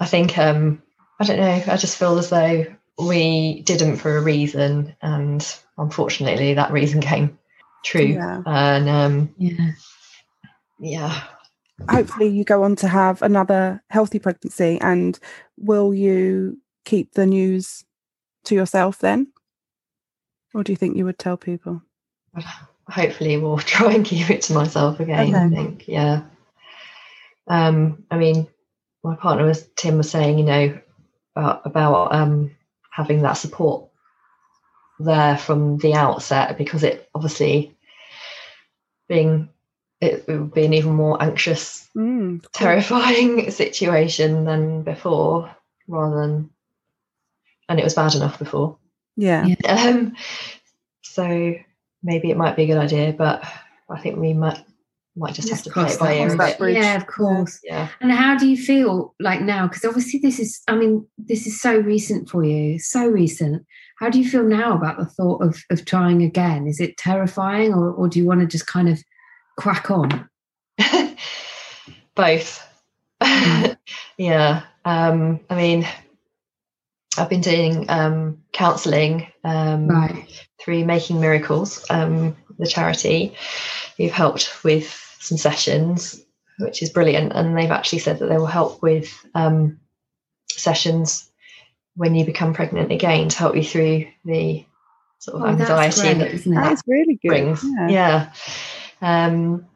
I 0.00 0.06
think 0.06 0.38
um, 0.38 0.82
I 1.20 1.24
don't 1.24 1.38
know. 1.38 1.62
I 1.66 1.76
just 1.76 1.98
feel 1.98 2.18
as 2.18 2.30
though 2.30 2.66
we 2.98 3.62
didn't 3.62 3.96
for 3.96 4.16
a 4.16 4.22
reason, 4.22 4.94
and 5.02 5.56
unfortunately, 5.76 6.54
that 6.54 6.72
reason 6.72 7.00
came 7.00 7.38
true. 7.84 8.02
Yeah. 8.02 8.42
And 8.46 8.88
um, 8.88 9.34
yeah, 9.38 9.72
yeah. 10.80 11.22
Hopefully, 11.88 12.28
you 12.28 12.44
go 12.44 12.62
on 12.62 12.76
to 12.76 12.88
have 12.88 13.22
another 13.22 13.82
healthy 13.90 14.18
pregnancy. 14.18 14.80
And 14.80 15.18
will 15.56 15.92
you 15.92 16.58
keep 16.84 17.14
the 17.14 17.26
news 17.26 17.84
to 18.44 18.54
yourself 18.54 18.98
then, 18.98 19.28
or 20.54 20.64
do 20.64 20.72
you 20.72 20.76
think 20.76 20.96
you 20.96 21.04
would 21.04 21.18
tell 21.18 21.36
people? 21.36 21.82
Hopefully, 22.88 23.36
we'll 23.36 23.58
try 23.58 23.92
and 23.92 24.04
keep 24.04 24.30
it 24.30 24.42
to 24.42 24.54
myself 24.54 25.00
again. 25.00 25.34
Okay. 25.34 25.38
I 25.38 25.48
think, 25.48 25.88
yeah. 25.88 26.22
Um, 27.46 28.04
I 28.10 28.16
mean, 28.16 28.46
my 29.02 29.16
partner 29.16 29.44
was 29.44 29.66
Tim 29.76 29.98
was 29.98 30.10
saying, 30.10 30.38
you 30.38 30.44
know, 30.44 30.80
about, 31.36 31.62
about 31.66 32.14
um, 32.14 32.52
having 32.90 33.22
that 33.22 33.34
support 33.34 33.90
there 34.98 35.36
from 35.36 35.78
the 35.78 35.94
outset 35.94 36.56
because 36.56 36.84
it 36.84 37.08
obviously 37.14 37.76
being 39.08 39.48
it, 40.00 40.24
it 40.28 40.38
would 40.38 40.54
be 40.54 40.64
an 40.64 40.72
even 40.72 40.92
more 40.92 41.20
anxious, 41.22 41.88
mm, 41.96 42.44
terrifying 42.52 43.50
situation 43.50 44.44
than 44.44 44.82
before, 44.82 45.50
rather 45.88 46.20
than 46.20 46.50
and 47.68 47.80
it 47.80 47.84
was 47.84 47.94
bad 47.94 48.14
enough 48.14 48.38
before. 48.38 48.78
Yeah. 49.16 49.54
Um, 49.68 50.14
so 51.02 51.54
maybe 52.02 52.30
it 52.30 52.36
might 52.36 52.56
be 52.56 52.64
a 52.64 52.66
good 52.66 52.78
idea, 52.78 53.12
but 53.12 53.44
I 53.88 54.00
think 54.00 54.18
we 54.18 54.32
might 54.34 54.62
might 55.16 55.34
just, 55.34 55.48
just 55.48 55.64
have 55.64 55.64
to 55.64 55.98
play 55.98 56.22
it 56.22 56.36
by 56.36 56.56
ear. 56.58 56.68
Yeah, 56.70 56.96
of 56.96 57.06
course. 57.06 57.60
Yeah. 57.62 57.88
And 58.00 58.10
how 58.10 58.36
do 58.36 58.48
you 58.48 58.56
feel 58.56 59.14
like 59.20 59.40
now? 59.42 59.68
Because 59.68 59.84
obviously 59.84 60.18
this 60.18 60.40
is, 60.40 60.60
I 60.66 60.74
mean, 60.74 61.06
this 61.18 61.46
is 61.46 61.60
so 61.60 61.78
recent 61.78 62.28
for 62.28 62.44
you, 62.44 62.80
so 62.80 63.06
recent. 63.06 63.64
How 64.00 64.10
do 64.10 64.18
you 64.18 64.28
feel 64.28 64.42
now 64.42 64.76
about 64.76 64.98
the 64.98 65.06
thought 65.06 65.40
of 65.40 65.62
of 65.70 65.84
trying 65.84 66.22
again? 66.22 66.66
Is 66.66 66.80
it 66.80 66.96
terrifying, 66.96 67.72
or 67.72 67.92
or 67.92 68.08
do 68.08 68.18
you 68.18 68.26
want 68.26 68.40
to 68.40 68.46
just 68.46 68.66
kind 68.66 68.88
of 68.88 69.02
crack 69.56 69.90
on? 69.90 70.28
Both. 72.14 72.60
Mm. 73.24 73.76
yeah. 74.18 74.62
Um, 74.84 75.40
I 75.48 75.54
mean, 75.54 75.88
I've 77.18 77.28
been 77.28 77.40
doing 77.40 77.86
um, 77.88 78.42
counselling 78.52 79.28
um, 79.44 79.88
right. 79.88 80.48
through 80.60 80.84
Making 80.84 81.20
Miracles, 81.20 81.84
um, 81.90 82.36
the 82.58 82.66
charity, 82.66 83.34
who've 83.96 84.12
helped 84.12 84.64
with 84.64 85.16
some 85.20 85.38
sessions, 85.38 86.22
which 86.58 86.82
is 86.82 86.90
brilliant. 86.90 87.32
And 87.32 87.56
they've 87.56 87.70
actually 87.70 88.00
said 88.00 88.18
that 88.18 88.26
they 88.26 88.36
will 88.36 88.46
help 88.46 88.82
with 88.82 89.12
um, 89.34 89.80
sessions 90.48 91.30
when 91.96 92.14
you 92.14 92.24
become 92.24 92.54
pregnant 92.54 92.90
again 92.90 93.28
to 93.28 93.38
help 93.38 93.54
you 93.54 93.64
through 93.64 94.06
the 94.24 94.64
sort 95.18 95.36
of 95.36 95.42
oh, 95.42 95.46
anxiety 95.46 96.14
great, 96.14 96.44
that, 96.44 96.54
that's 96.54 96.82
really 96.86 97.18
good. 97.22 97.28
brings. 97.28 97.64
Yeah. 97.64 97.88
yeah. 97.88 98.32
Um, 99.00 99.66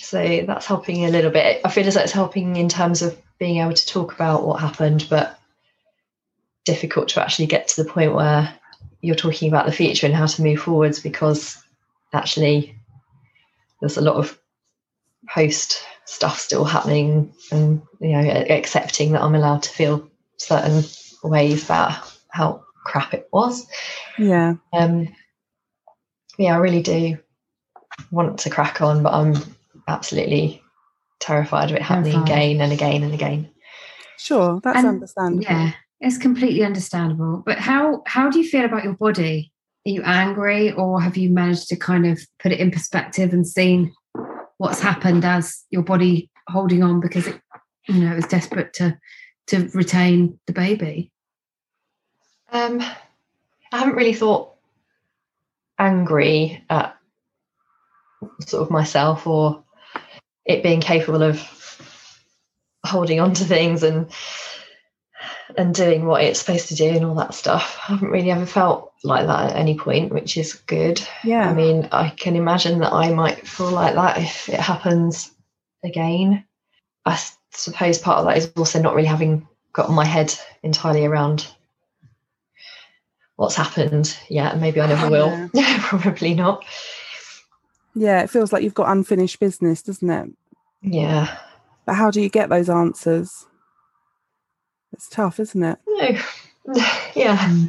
so 0.00 0.44
that's 0.46 0.66
helping 0.66 1.04
a 1.04 1.10
little 1.10 1.30
bit. 1.30 1.60
I 1.64 1.70
feel 1.70 1.86
as 1.86 1.94
though 1.94 2.00
it's 2.00 2.12
helping 2.12 2.56
in 2.56 2.68
terms 2.68 3.02
of 3.02 3.18
being 3.38 3.58
able 3.58 3.72
to 3.72 3.86
talk 3.86 4.12
about 4.12 4.46
what 4.46 4.60
happened, 4.60 5.06
but 5.08 5.38
difficult 6.64 7.08
to 7.08 7.22
actually 7.22 7.46
get 7.46 7.68
to 7.68 7.82
the 7.82 7.90
point 7.90 8.14
where 8.14 8.52
you're 9.00 9.14
talking 9.14 9.48
about 9.48 9.66
the 9.66 9.72
future 9.72 10.06
and 10.06 10.14
how 10.14 10.26
to 10.26 10.42
move 10.42 10.60
forwards 10.60 11.00
because 11.00 11.62
actually 12.12 12.74
there's 13.80 13.98
a 13.98 14.02
lot 14.02 14.16
of 14.16 14.38
post 15.28 15.82
stuff 16.06 16.38
still 16.38 16.64
happening 16.64 17.32
and 17.50 17.82
you 18.00 18.10
know 18.10 18.44
accepting 18.48 19.12
that 19.12 19.22
I'm 19.22 19.34
allowed 19.34 19.62
to 19.64 19.70
feel 19.70 20.08
certain 20.36 20.84
ways 21.22 21.64
about 21.64 22.12
how 22.28 22.64
crap 22.84 23.14
it 23.14 23.28
was. 23.32 23.66
Yeah. 24.18 24.54
Um 24.72 25.08
yeah, 26.38 26.54
I 26.54 26.58
really 26.58 26.82
do 26.82 27.18
want 28.10 28.38
to 28.40 28.50
crack 28.50 28.80
on, 28.80 29.02
but 29.02 29.12
I'm 29.12 29.36
absolutely 29.86 30.62
terrified 31.20 31.70
of 31.70 31.76
it 31.76 31.82
happening 31.82 32.12
terrified. 32.12 32.32
again 32.32 32.60
and 32.60 32.72
again 32.72 33.02
and 33.02 33.14
again. 33.14 33.50
Sure, 34.16 34.60
that's 34.62 34.78
and, 34.78 34.86
understandable. 34.86 35.42
Yeah, 35.42 35.72
it's 36.04 36.18
completely 36.18 36.64
understandable. 36.64 37.42
But 37.44 37.58
how 37.58 38.02
how 38.06 38.30
do 38.30 38.38
you 38.38 38.48
feel 38.48 38.64
about 38.64 38.84
your 38.84 38.94
body? 38.94 39.50
Are 39.86 39.90
you 39.90 40.02
angry, 40.02 40.72
or 40.72 41.00
have 41.00 41.16
you 41.16 41.30
managed 41.30 41.68
to 41.68 41.76
kind 41.76 42.06
of 42.06 42.20
put 42.38 42.52
it 42.52 42.60
in 42.60 42.70
perspective 42.70 43.32
and 43.32 43.46
seen 43.46 43.92
what's 44.58 44.80
happened 44.80 45.24
as 45.24 45.64
your 45.70 45.82
body 45.82 46.30
holding 46.48 46.82
on 46.82 47.00
because 47.00 47.26
it, 47.26 47.40
you 47.88 48.00
know, 48.00 48.12
it 48.12 48.16
was 48.16 48.26
desperate 48.26 48.74
to 48.74 48.98
to 49.48 49.68
retain 49.74 50.38
the 50.46 50.52
baby? 50.52 51.10
Um, 52.52 52.80
I 52.80 53.78
haven't 53.78 53.96
really 53.96 54.14
thought 54.14 54.52
angry 55.78 56.64
at 56.70 56.96
sort 58.46 58.62
of 58.62 58.70
myself 58.70 59.26
or 59.26 59.64
it 60.44 60.62
being 60.62 60.80
capable 60.80 61.22
of 61.22 61.42
holding 62.84 63.20
on 63.20 63.32
to 63.34 63.44
things 63.44 63.82
and 63.82 64.10
and 65.56 65.74
doing 65.74 66.06
what 66.06 66.22
it's 66.22 66.40
supposed 66.40 66.68
to 66.68 66.74
do 66.74 66.88
and 66.88 67.04
all 67.04 67.14
that 67.16 67.34
stuff. 67.34 67.78
I 67.82 67.92
haven't 67.92 68.10
really 68.10 68.30
ever 68.30 68.46
felt 68.46 68.92
like 69.02 69.26
that 69.26 69.50
at 69.50 69.56
any 69.56 69.76
point, 69.76 70.12
which 70.12 70.36
is 70.36 70.54
good. 70.54 71.06
Yeah. 71.22 71.48
I 71.48 71.54
mean, 71.54 71.88
I 71.92 72.08
can 72.08 72.36
imagine 72.36 72.80
that 72.80 72.92
I 72.92 73.12
might 73.12 73.46
feel 73.46 73.70
like 73.70 73.94
that 73.94 74.18
if 74.18 74.48
it 74.48 74.60
happens 74.60 75.30
again. 75.84 76.44
I 77.04 77.20
suppose 77.52 77.98
part 77.98 78.18
of 78.18 78.26
that 78.26 78.38
is 78.38 78.50
also 78.56 78.80
not 78.80 78.94
really 78.94 79.08
having 79.08 79.46
got 79.72 79.90
my 79.90 80.04
head 80.04 80.32
entirely 80.62 81.04
around 81.04 81.46
what's 83.36 83.56
happened 83.56 84.16
yet. 84.28 84.58
Maybe 84.58 84.80
I 84.80 84.86
never 84.86 85.10
will. 85.10 85.50
Yeah, 85.52 85.78
Probably 85.82 86.34
not. 86.34 86.64
Yeah, 87.94 88.22
it 88.22 88.30
feels 88.30 88.52
like 88.52 88.62
you've 88.62 88.74
got 88.74 88.90
unfinished 88.90 89.38
business, 89.38 89.82
doesn't 89.82 90.10
it? 90.10 90.30
Yeah. 90.82 91.36
But 91.86 91.94
how 91.94 92.10
do 92.10 92.20
you 92.20 92.28
get 92.28 92.48
those 92.48 92.68
answers? 92.68 93.46
It's 94.94 95.08
tough, 95.08 95.40
isn't 95.40 95.62
it? 95.62 95.78
No. 95.86 96.18
yeah. 97.14 97.54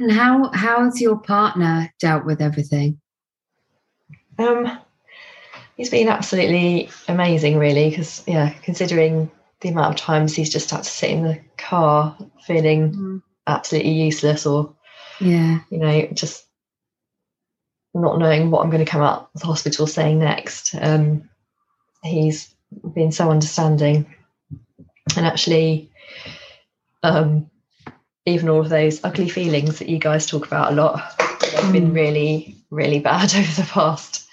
And 0.00 0.10
how 0.10 0.50
how's 0.52 1.00
your 1.00 1.16
partner 1.16 1.88
dealt 2.00 2.24
with 2.24 2.40
everything? 2.42 3.00
Um, 4.40 4.78
he's 5.76 5.88
been 5.88 6.08
absolutely 6.08 6.90
amazing, 7.06 7.58
really, 7.58 7.90
because 7.90 8.24
yeah, 8.26 8.50
considering 8.64 9.30
the 9.60 9.68
amount 9.68 9.94
of 9.94 10.00
times 10.00 10.34
he's 10.34 10.50
just 10.50 10.68
had 10.70 10.82
to 10.82 10.90
sit 10.90 11.10
in 11.10 11.22
the 11.22 11.40
car 11.56 12.18
feeling 12.44 12.92
Mm. 12.92 13.22
absolutely 13.46 13.92
useless, 13.92 14.46
or 14.46 14.74
Yeah. 15.20 15.60
you 15.70 15.78
know, 15.78 16.08
just 16.12 16.44
not 17.94 18.18
knowing 18.18 18.50
what 18.50 18.64
I'm 18.64 18.70
going 18.70 18.84
to 18.84 18.90
come 18.90 19.00
out 19.00 19.30
of 19.32 19.40
the 19.42 19.46
hospital 19.46 19.86
saying 19.86 20.18
next. 20.18 20.74
Um, 20.74 21.30
he's 22.02 22.52
been 22.96 23.12
so 23.12 23.30
understanding, 23.30 24.12
and 25.16 25.24
actually, 25.24 25.92
um, 27.02 27.50
even 28.26 28.48
all 28.48 28.60
of 28.60 28.68
those 28.70 29.02
ugly 29.04 29.28
feelings 29.28 29.78
that 29.78 29.88
you 29.88 29.98
guys 29.98 30.26
talk 30.26 30.46
about 30.46 30.72
a 30.72 30.74
lot 30.74 30.98
have 31.52 31.72
been 31.72 31.90
Mm. 31.90 31.94
really, 31.94 32.56
really 32.70 32.98
bad 33.00 33.34
over 33.36 33.60
the 33.62 33.68
past 33.70 34.26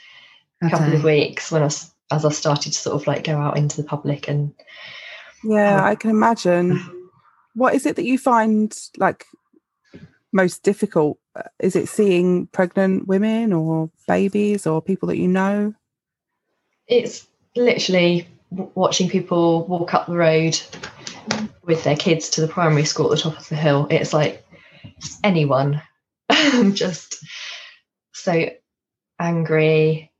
couple 0.69 0.93
of 0.93 1.03
weeks 1.03 1.51
when 1.51 1.61
I 1.61 1.65
was, 1.65 1.91
as 2.11 2.23
I've 2.25 2.33
started 2.35 2.71
to 2.73 2.77
sort 2.79 2.95
of 3.01 3.07
like 3.07 3.23
go 3.23 3.37
out 3.37 3.57
into 3.57 3.77
the 3.81 3.87
public 3.87 4.27
and 4.27 4.53
Yeah, 5.43 5.81
Oh. 5.81 5.85
I 5.85 5.95
can 5.95 6.09
imagine. 6.09 6.79
What 7.53 7.75
is 7.75 7.85
it 7.85 7.97
that 7.97 8.05
you 8.05 8.17
find 8.17 8.73
like 8.97 9.25
most 10.31 10.63
difficult? 10.63 11.17
Is 11.59 11.75
it 11.75 11.89
seeing 11.89 12.47
pregnant 12.47 13.07
women 13.09 13.51
or 13.51 13.89
babies 14.07 14.65
or 14.65 14.81
people 14.81 15.07
that 15.09 15.17
you 15.17 15.27
know? 15.27 15.73
it's 16.87 17.27
literally 17.57 18.25
watching 18.51 19.09
people 19.09 19.65
walk 19.65 19.93
up 19.93 20.07
the 20.07 20.15
road 20.15 20.57
with 21.63 21.83
their 21.83 21.95
kids 21.95 22.29
to 22.31 22.41
the 22.41 22.47
primary 22.47 22.85
school 22.85 23.11
at 23.11 23.17
the 23.17 23.23
top 23.23 23.39
of 23.39 23.49
the 23.49 23.55
hill. 23.55 23.87
It's 23.89 24.13
like 24.13 24.45
anyone 25.23 25.81
just 26.73 27.23
so 28.13 28.49
angry 29.19 30.11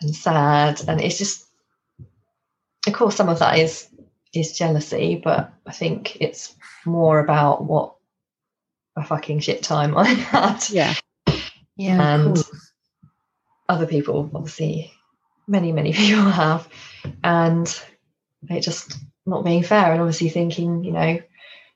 and 0.00 0.14
sad, 0.14 0.82
and 0.86 1.00
it's 1.00 1.18
just, 1.18 1.46
of 2.86 2.92
course, 2.92 3.16
some 3.16 3.28
of 3.28 3.38
that 3.40 3.58
is 3.58 3.88
is 4.34 4.56
jealousy, 4.56 5.20
but 5.22 5.52
I 5.66 5.72
think 5.72 6.20
it's 6.20 6.54
more 6.84 7.20
about 7.20 7.64
what 7.64 7.94
a 8.96 9.04
fucking 9.04 9.40
shit 9.40 9.62
time 9.62 9.96
I 9.98 10.08
had. 10.08 10.68
Yeah. 10.70 10.94
Yeah. 11.76 12.14
And- 12.14 12.42
other 13.68 13.86
people 13.86 14.30
obviously 14.32 14.92
many 15.48 15.72
many 15.72 15.92
people 16.02 16.22
have 16.24 16.68
and 17.24 17.82
it 18.48 18.60
just 18.60 18.96
not 19.26 19.44
being 19.44 19.62
fair 19.62 19.92
and 19.92 20.00
obviously 20.00 20.28
thinking 20.28 20.84
you 20.84 20.92
know 20.92 21.18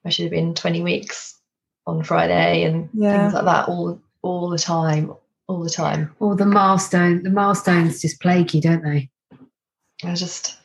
i 0.05 0.09
should 0.09 0.23
have 0.25 0.31
been 0.31 0.55
20 0.55 0.83
weeks 0.83 1.39
on 1.87 2.03
friday 2.03 2.63
and 2.65 2.89
Yeah. 2.95 3.23
things 3.23 3.35
like 3.35 3.45
that 3.45 3.69
all 3.69 4.01
all 4.23 4.49
the 4.51 4.59
time 4.59 5.13
all 5.49 5.63
the 5.65 5.71
time 5.71 6.15
Or 6.21 6.37
the 6.37 6.47
milestone, 6.47 7.25
the 7.25 7.31
milestones 7.31 8.01
just 8.03 8.21
plague 8.21 8.55
you, 8.55 8.61
don't 8.61 8.85
they? 8.85 9.11
it 10.03 10.09
was 10.09 10.21
just 10.21 10.57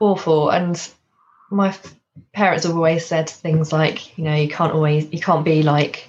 awful 0.00 0.50
and 0.50 0.90
my 1.50 1.74
parents 2.34 2.64
have 2.66 2.76
always 2.76 3.06
said 3.06 3.30
things 3.30 3.72
like 3.72 4.16
you 4.18 4.24
know 4.24 4.34
you 4.34 4.48
can't 4.48 4.72
always 4.74 5.10
you 5.12 5.20
can't 5.20 5.44
be 5.44 5.62
like 5.62 6.06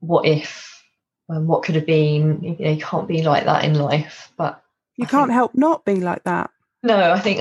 what 0.00 0.26
if 0.26 0.82
and 1.28 1.48
what 1.48 1.62
could 1.64 1.74
have 1.74 1.86
been 1.86 2.42
you 2.42 2.56
know 2.58 2.70
you 2.70 2.80
can't 2.84 3.08
be 3.08 3.22
like 3.22 3.44
that 3.46 3.64
in 3.64 3.74
life 3.74 4.30
but 4.36 4.62
You 4.96 5.06
I 5.06 5.10
can't 5.10 5.28
think- 5.28 5.34
help 5.34 5.54
not 5.54 5.84
be 5.84 5.96
like 5.96 6.22
that. 6.24 6.50
No, 6.82 7.12
I 7.12 7.18
think 7.18 7.40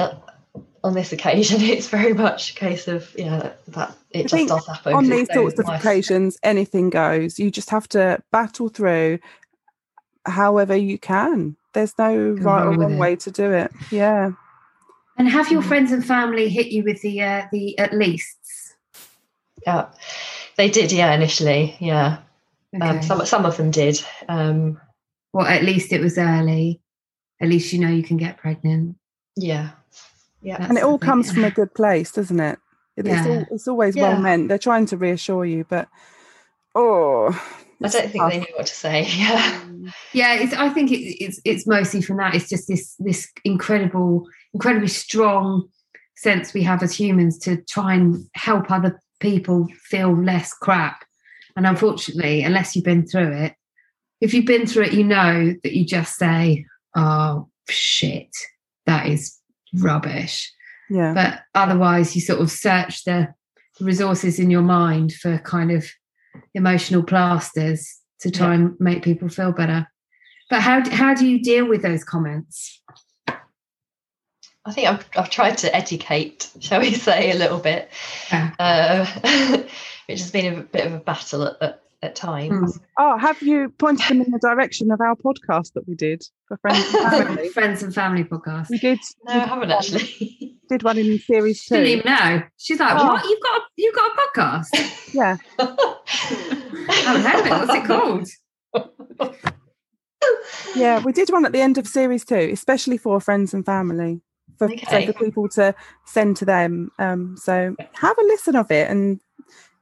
on 0.83 0.93
this 0.93 1.11
occasion 1.13 1.61
it's 1.73 1.87
very 1.87 2.13
much 2.13 2.51
a 2.51 2.55
case 2.55 2.87
of 2.87 3.13
yeah 3.17 3.53
that 3.69 3.95
it 4.11 4.19
I 4.19 4.21
just 4.23 4.33
think 4.33 4.49
does 4.49 4.67
happen. 4.67 4.93
On 4.93 5.03
'cause 5.03 5.09
these 5.17 5.27
so 5.27 5.33
sorts 5.33 5.59
of 5.59 5.65
nice. 5.67 5.81
occasions, 5.81 6.37
anything 6.43 6.89
goes. 6.89 7.39
You 7.39 7.49
just 7.51 7.69
have 7.69 7.87
to 7.89 8.21
battle 8.31 8.69
through 8.69 9.19
however 10.25 10.75
you 10.75 10.97
can. 10.97 11.55
There's 11.73 11.97
no 11.97 12.35
Go 12.35 12.43
right 12.43 12.65
or 12.65 12.71
wrong 12.77 12.93
it. 12.93 12.99
way 12.99 13.15
to 13.17 13.31
do 13.31 13.51
it. 13.51 13.71
Yeah. 13.91 14.31
And 15.17 15.27
have 15.29 15.51
your 15.51 15.61
Mm. 15.61 15.67
friends 15.67 15.91
and 15.91 16.05
family 16.05 16.49
hit 16.49 16.67
you 16.67 16.83
with 16.83 17.01
the 17.01 17.21
uh, 17.21 17.45
the 17.51 17.77
at 17.79 17.93
leasts? 17.93 18.75
Yeah, 19.65 19.85
they 20.57 20.69
did. 20.69 20.91
Yeah, 20.91 21.13
initially, 21.13 21.75
yeah. 21.79 22.17
Um, 22.81 23.01
some 23.01 23.25
some 23.25 23.45
of 23.45 23.57
them 23.57 23.71
did. 23.71 24.03
Um, 24.27 24.79
Well, 25.31 25.47
at 25.47 25.63
least 25.63 25.93
it 25.93 26.01
was 26.01 26.17
early. 26.17 26.81
At 27.41 27.49
least 27.49 27.73
you 27.73 27.79
know 27.79 27.89
you 27.89 28.03
can 28.03 28.17
get 28.17 28.37
pregnant. 28.37 28.95
yeah, 29.35 29.71
yeah, 30.43 30.57
and 30.67 30.77
it 30.77 30.81
the 30.81 30.87
all 30.87 30.97
thing. 30.97 31.07
comes 31.09 31.31
from 31.31 31.43
a 31.45 31.51
good 31.59 31.73
place, 31.73 32.11
doesn't 32.11 32.39
it? 32.39 32.59
It- 32.97 33.07
It's, 33.07 33.25
Yeah. 33.25 33.27
all, 33.27 33.45
it's 33.51 33.67
always 33.67 33.95
Yeah. 33.95 34.09
well 34.09 34.21
meant. 34.21 34.49
They're 34.49 34.57
trying 34.59 34.85
to 34.87 34.97
reassure 34.97 35.45
you, 35.45 35.65
but 35.67 35.87
oh, 36.75 37.29
I 37.83 37.87
don't 37.87 38.09
think 38.11 38.13
they 38.13 38.39
tough. 38.39 38.49
knew 38.49 38.55
what 38.55 38.67
to 38.67 38.73
say. 38.75 39.03
Yeah, 39.17 39.59
Yeah, 40.13 40.33
it's, 40.35 40.53
I 40.53 40.69
think 40.69 40.91
it, 40.91 40.99
it's 41.23 41.39
it's 41.43 41.67
mostly 41.67 42.01
from 42.01 42.17
that. 42.17 42.35
It's 42.35 42.49
just 42.49 42.67
this 42.67 42.95
this 42.99 43.29
incredible, 43.43 44.27
incredibly 44.53 44.87
strong 44.87 45.67
sense 46.15 46.53
we 46.53 46.63
have 46.63 46.81
as 46.83 46.95
humans 46.97 47.37
to 47.39 47.57
try 47.63 47.93
and 47.95 48.25
help 48.33 48.71
other 48.71 49.01
people 49.19 49.67
feel 49.89 50.15
less 50.15 50.53
crap. 50.53 51.03
And 51.55 51.67
unfortunately, 51.67 52.43
unless 52.43 52.75
you've 52.75 52.85
been 52.85 53.05
through 53.05 53.33
it, 53.33 53.55
if 54.21 54.33
you've 54.33 54.45
been 54.45 54.65
through 54.65 54.83
it, 54.83 54.93
you 54.93 55.03
know 55.03 55.53
that 55.63 55.73
you 55.75 55.85
just 55.85 56.15
say, 56.15 56.65
"Oh 56.95 57.49
shit, 57.69 58.29
that 58.85 59.07
is 59.07 59.37
rubbish." 59.73 60.51
Yeah. 60.89 61.13
but 61.13 61.39
otherwise 61.55 62.13
you 62.13 62.21
sort 62.21 62.41
of 62.41 62.51
search 62.51 63.03
the 63.05 63.33
resources 63.79 64.37
in 64.37 64.51
your 64.51 64.61
mind 64.61 65.13
for 65.13 65.37
kind 65.39 65.71
of 65.71 65.85
emotional 66.53 67.03
plasters 67.03 67.99
to 68.19 68.29
try 68.29 68.49
Yeah. 68.49 68.53
and 68.55 68.75
make 68.79 69.01
people 69.03 69.29
feel 69.29 69.53
better 69.53 69.87
but 70.49 70.61
how 70.61 70.87
how 70.91 71.13
do 71.13 71.25
you 71.25 71.41
deal 71.41 71.67
with 71.67 71.81
those 71.81 72.03
comments 72.03 72.81
I 74.65 74.71
think 74.71 74.87
I've 74.87 75.05
I've 75.17 75.29
tried 75.29 75.57
to 75.59 75.75
educate, 75.75 76.49
shall 76.59 76.79
we 76.79 76.93
say, 77.07 77.31
a 77.31 77.35
little 77.35 77.59
bit, 77.59 77.89
Yeah. 78.31 78.51
uh, 78.59 79.05
which 80.07 80.19
has 80.21 80.31
been 80.31 80.53
a 80.53 80.63
bit 80.63 80.85
of 80.87 80.93
a 80.93 80.99
battle 80.99 81.43
at 81.43 81.57
at, 81.61 81.82
at 82.03 82.15
times. 82.15 82.79
Oh, 82.99 83.17
have 83.17 83.41
you 83.41 83.69
pointed 83.79 84.07
them 84.09 84.21
in 84.21 84.31
the 84.31 84.39
direction 84.39 84.91
of 84.91 84.99
our 85.01 85.15
podcast 85.15 85.73
that 85.73 85.87
we 85.87 85.95
did 85.95 86.21
for 86.47 86.57
friends 86.57 86.93
and 86.93 87.11
family? 87.25 87.49
friends 87.49 87.81
and 87.83 87.93
family 87.95 88.23
podcast 88.23 88.69
we 88.69 88.77
did. 88.77 88.99
No, 89.25 89.33
I 89.33 89.39
haven't 89.39 89.71
actually. 89.71 90.57
Did 90.69 90.83
one 90.83 90.97
in 90.97 91.19
series 91.19 91.57
she 91.61 91.75
didn't 91.75 91.85
two. 91.85 91.91
even 91.99 92.11
know 92.13 92.41
she's 92.57 92.79
like 92.79 92.97
Oh. 92.99 93.07
what 93.07 93.23
you've 93.25 93.41
got 93.41 93.57
a, 93.59 93.63
you've 93.75 93.95
got 93.95 94.11
a 94.11 94.15
podcast 94.21 95.13
Yeah. 95.13 95.37
i 95.59 96.93
haven't 97.05 97.21
heard 97.23 97.39
of 97.41 97.45
it 97.45 97.49
what's 97.51 97.75
it 97.75 97.85
called 97.85 98.27
Yeah, 100.75 100.99
we 101.03 101.11
did 101.11 101.29
one 101.29 101.45
at 101.45 101.51
the 101.51 101.61
end 101.61 101.77
of 101.77 101.87
series 101.87 102.23
two, 102.25 102.49
especially 102.53 102.97
for 102.97 103.19
friends 103.19 103.53
and 103.53 103.65
family, 103.65 104.21
for 104.57 104.69
so 104.89 105.05
for 105.05 105.13
people 105.13 105.49
to 105.49 105.75
send 106.05 106.37
to 106.37 106.45
them. 106.45 106.89
Um, 106.97 107.35
so 107.37 107.75
have 107.93 108.17
a 108.17 108.23
listen 108.23 108.55
of 108.55 108.71
it, 108.71 108.89
and 108.89 109.19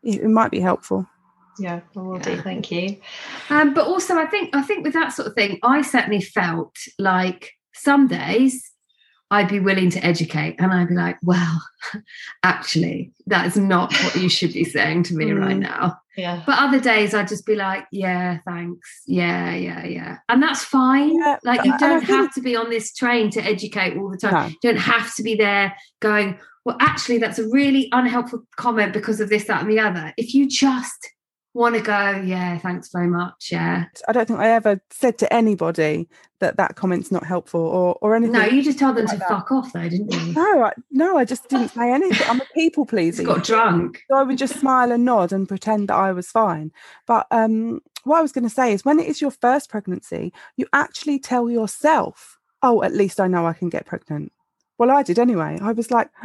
it, 0.04 0.22
it 0.22 0.28
might 0.30 0.52
be 0.52 0.60
helpful. 0.60 1.06
Yeah, 1.62 1.80
I 1.96 2.00
will 2.02 2.20
do. 2.20 2.36
Thank 2.42 2.72
you. 2.72 2.98
Um, 3.50 3.74
but 3.74 3.86
also, 3.88 4.18
I 4.18 4.26
think 4.26 4.56
I 4.56 4.62
think 4.62 4.84
with 4.84 4.94
that 4.94 5.10
sort 5.14 5.28
of 5.28 5.34
thing, 5.36 5.60
I 5.64 5.82
certainly 5.82 6.22
felt 6.22 6.76
like 7.00 7.52
some 7.74 8.08
days 8.08 8.70
I'd 9.30 9.48
be 9.48 9.60
willing 9.62 9.90
to 9.92 10.06
educate, 10.06 10.56
and 10.60 10.74
I'd 10.74 10.90
be 10.90 10.96
like, 10.96 11.18
"Well, 11.24 11.62
actually, 12.44 13.12
that's 13.28 13.56
not 13.58 13.94
what 14.04 14.16
you 14.16 14.30
should 14.30 14.54
be 14.54 14.64
saying 14.64 15.04
to 15.04 15.16
me 15.16 15.32
right 15.44 15.56
Mm. 15.56 15.60
now." 15.60 15.98
Yeah. 16.18 16.44
But 16.46 16.60
other 16.60 16.80
days, 16.80 17.14
I'd 17.14 17.30
just 17.30 17.46
be 17.46 17.56
like, 17.56 17.86
"Yeah, 17.92 18.40
thanks, 18.46 19.02
yeah, 19.08 19.54
yeah, 19.56 19.86
yeah," 19.86 20.18
and 20.28 20.44
that's 20.44 20.64
fine. 20.64 21.16
Yeah, 21.18 21.38
like 21.44 21.64
you 21.64 21.78
don't 21.78 22.06
think- 22.06 22.10
have 22.20 22.34
to 22.34 22.42
be 22.42 22.56
on 22.56 22.70
this 22.70 22.94
train 22.94 23.30
to 23.32 23.42
educate 23.42 23.96
all 23.98 24.10
the 24.10 24.18
time. 24.18 24.34
No. 24.34 24.48
You 24.48 24.58
don't 24.62 24.82
have 24.82 25.16
to 25.16 25.24
be 25.24 25.36
there 25.36 25.74
going, 26.02 26.38
"Well, 26.66 26.76
actually, 26.82 27.20
that's 27.20 27.40
a 27.40 27.48
really 27.50 27.88
unhelpful 27.94 28.46
comment 28.58 28.92
because 28.92 29.22
of 29.22 29.30
this, 29.30 29.46
that, 29.46 29.62
and 29.62 29.72
the 29.72 29.80
other." 29.80 30.14
If 30.18 30.34
you 30.34 30.50
just 30.50 31.10
want 31.54 31.76
to 31.76 31.82
go, 31.82 32.22
yeah, 32.26 32.58
thanks 32.58 32.90
very 32.90 33.08
much. 33.08 33.50
Yeah. 33.52 33.86
I 34.08 34.12
don't 34.12 34.28
think 34.28 34.40
I 34.40 34.50
ever 34.50 34.82
said 34.90 35.18
to 35.20 35.34
anybody 35.34 36.08
that 36.40 36.58
that 36.58 36.76
comment's 36.76 37.12
not 37.12 37.26
helpful 37.26 37.62
or 37.62 37.98
or 38.02 38.16
anything. 38.16 38.34
No, 38.34 38.46
you 38.46 38.64
just 38.64 38.80
told 38.80 38.96
them 38.98 39.06
like 39.06 39.16
to 39.16 39.20
that. 39.20 39.30
fuck 39.30 39.52
off, 39.52 39.74
though, 39.74 39.88
didn't 39.88 40.14
you? 40.14 40.34
No, 40.34 40.64
I, 40.64 40.74
no, 40.92 41.18
I 41.18 41.26
just 41.26 41.50
didn't 41.50 41.70
say 41.70 41.92
anything. 41.92 42.28
I'm 42.28 42.42
a 42.42 42.46
people 42.54 42.86
pleaser. 42.88 43.24
Got 43.24 43.44
drunk. 43.44 44.02
So 44.10 44.18
I 44.18 44.24
would 44.24 44.38
just 44.38 44.60
smile 44.60 44.92
and 44.92 45.06
nod 45.06 45.32
and 45.34 45.48
pretend 45.48 45.90
that 45.90 45.96
I 45.96 46.12
was 46.12 46.30
fine. 46.30 46.72
But 47.06 47.28
um, 47.32 47.82
what 48.04 48.20
I 48.20 48.22
was 48.22 48.32
going 48.32 48.46
to 48.46 48.50
say 48.50 48.74
is 48.74 48.86
when 48.86 49.00
it 49.00 49.08
is 49.08 49.22
your 49.22 49.32
first 49.32 49.70
pregnancy, 49.70 50.34
you 50.58 50.68
actually 50.74 51.20
tell 51.20 51.50
yourself, 51.50 52.40
oh, 52.64 52.84
at 52.84 52.94
least 52.94 53.20
I 53.20 53.28
know 53.28 53.46
I 53.46 53.54
can 53.54 53.70
get 53.70 53.86
pregnant. 53.86 54.32
Well, 54.78 54.92
I 54.92 55.04
did 55.04 55.20
anyway. 55.20 55.60
I 55.62 55.74
was 55.74 55.92
like, 55.92 56.10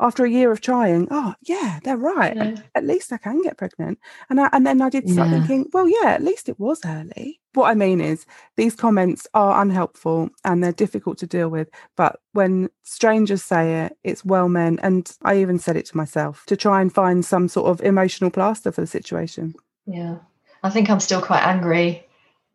after 0.00 0.24
a 0.24 0.30
year 0.30 0.50
of 0.50 0.60
trying, 0.60 1.06
oh, 1.10 1.34
yeah, 1.42 1.78
they're 1.84 1.96
right. 1.96 2.34
Yeah. 2.34 2.56
At 2.74 2.84
least 2.86 3.12
I 3.12 3.18
can 3.18 3.42
get 3.42 3.58
pregnant. 3.58 3.98
And 4.30 4.40
I, 4.40 4.48
and 4.52 4.66
then 4.66 4.80
I 4.80 4.88
did 4.88 5.08
start 5.08 5.28
Yeah. 5.28 5.38
thinking, 5.38 5.66
well, 5.72 5.88
yeah, 5.88 6.10
at 6.10 6.22
least 6.24 6.48
it 6.48 6.58
was 6.58 6.80
early. 6.86 7.38
What 7.54 7.68
I 7.70 7.74
mean 7.74 8.00
is 8.00 8.26
these 8.56 8.74
comments 8.74 9.26
are 9.34 9.60
unhelpful 9.60 10.30
and 10.44 10.64
they're 10.64 10.72
difficult 10.72 11.18
to 11.18 11.26
deal 11.26 11.48
with. 11.50 11.68
But 11.96 12.18
when 12.32 12.70
strangers 12.82 13.42
say 13.42 13.84
it, 13.84 13.96
it's 14.02 14.24
well 14.24 14.48
meant. 14.48 14.80
And 14.82 15.10
I 15.22 15.36
even 15.38 15.58
said 15.58 15.76
it 15.76 15.86
to 15.86 15.96
myself 15.96 16.44
to 16.46 16.56
try 16.56 16.80
and 16.80 16.92
find 16.92 17.24
some 17.24 17.48
sort 17.48 17.68
of 17.70 17.84
emotional 17.84 18.30
plaster 18.30 18.72
for 18.72 18.80
the 18.80 18.86
situation. 18.86 19.54
Yeah. 19.86 20.16
I 20.62 20.70
think 20.70 20.88
I'm 20.90 21.00
still 21.00 21.20
quite 21.22 21.42
angry. 21.44 22.06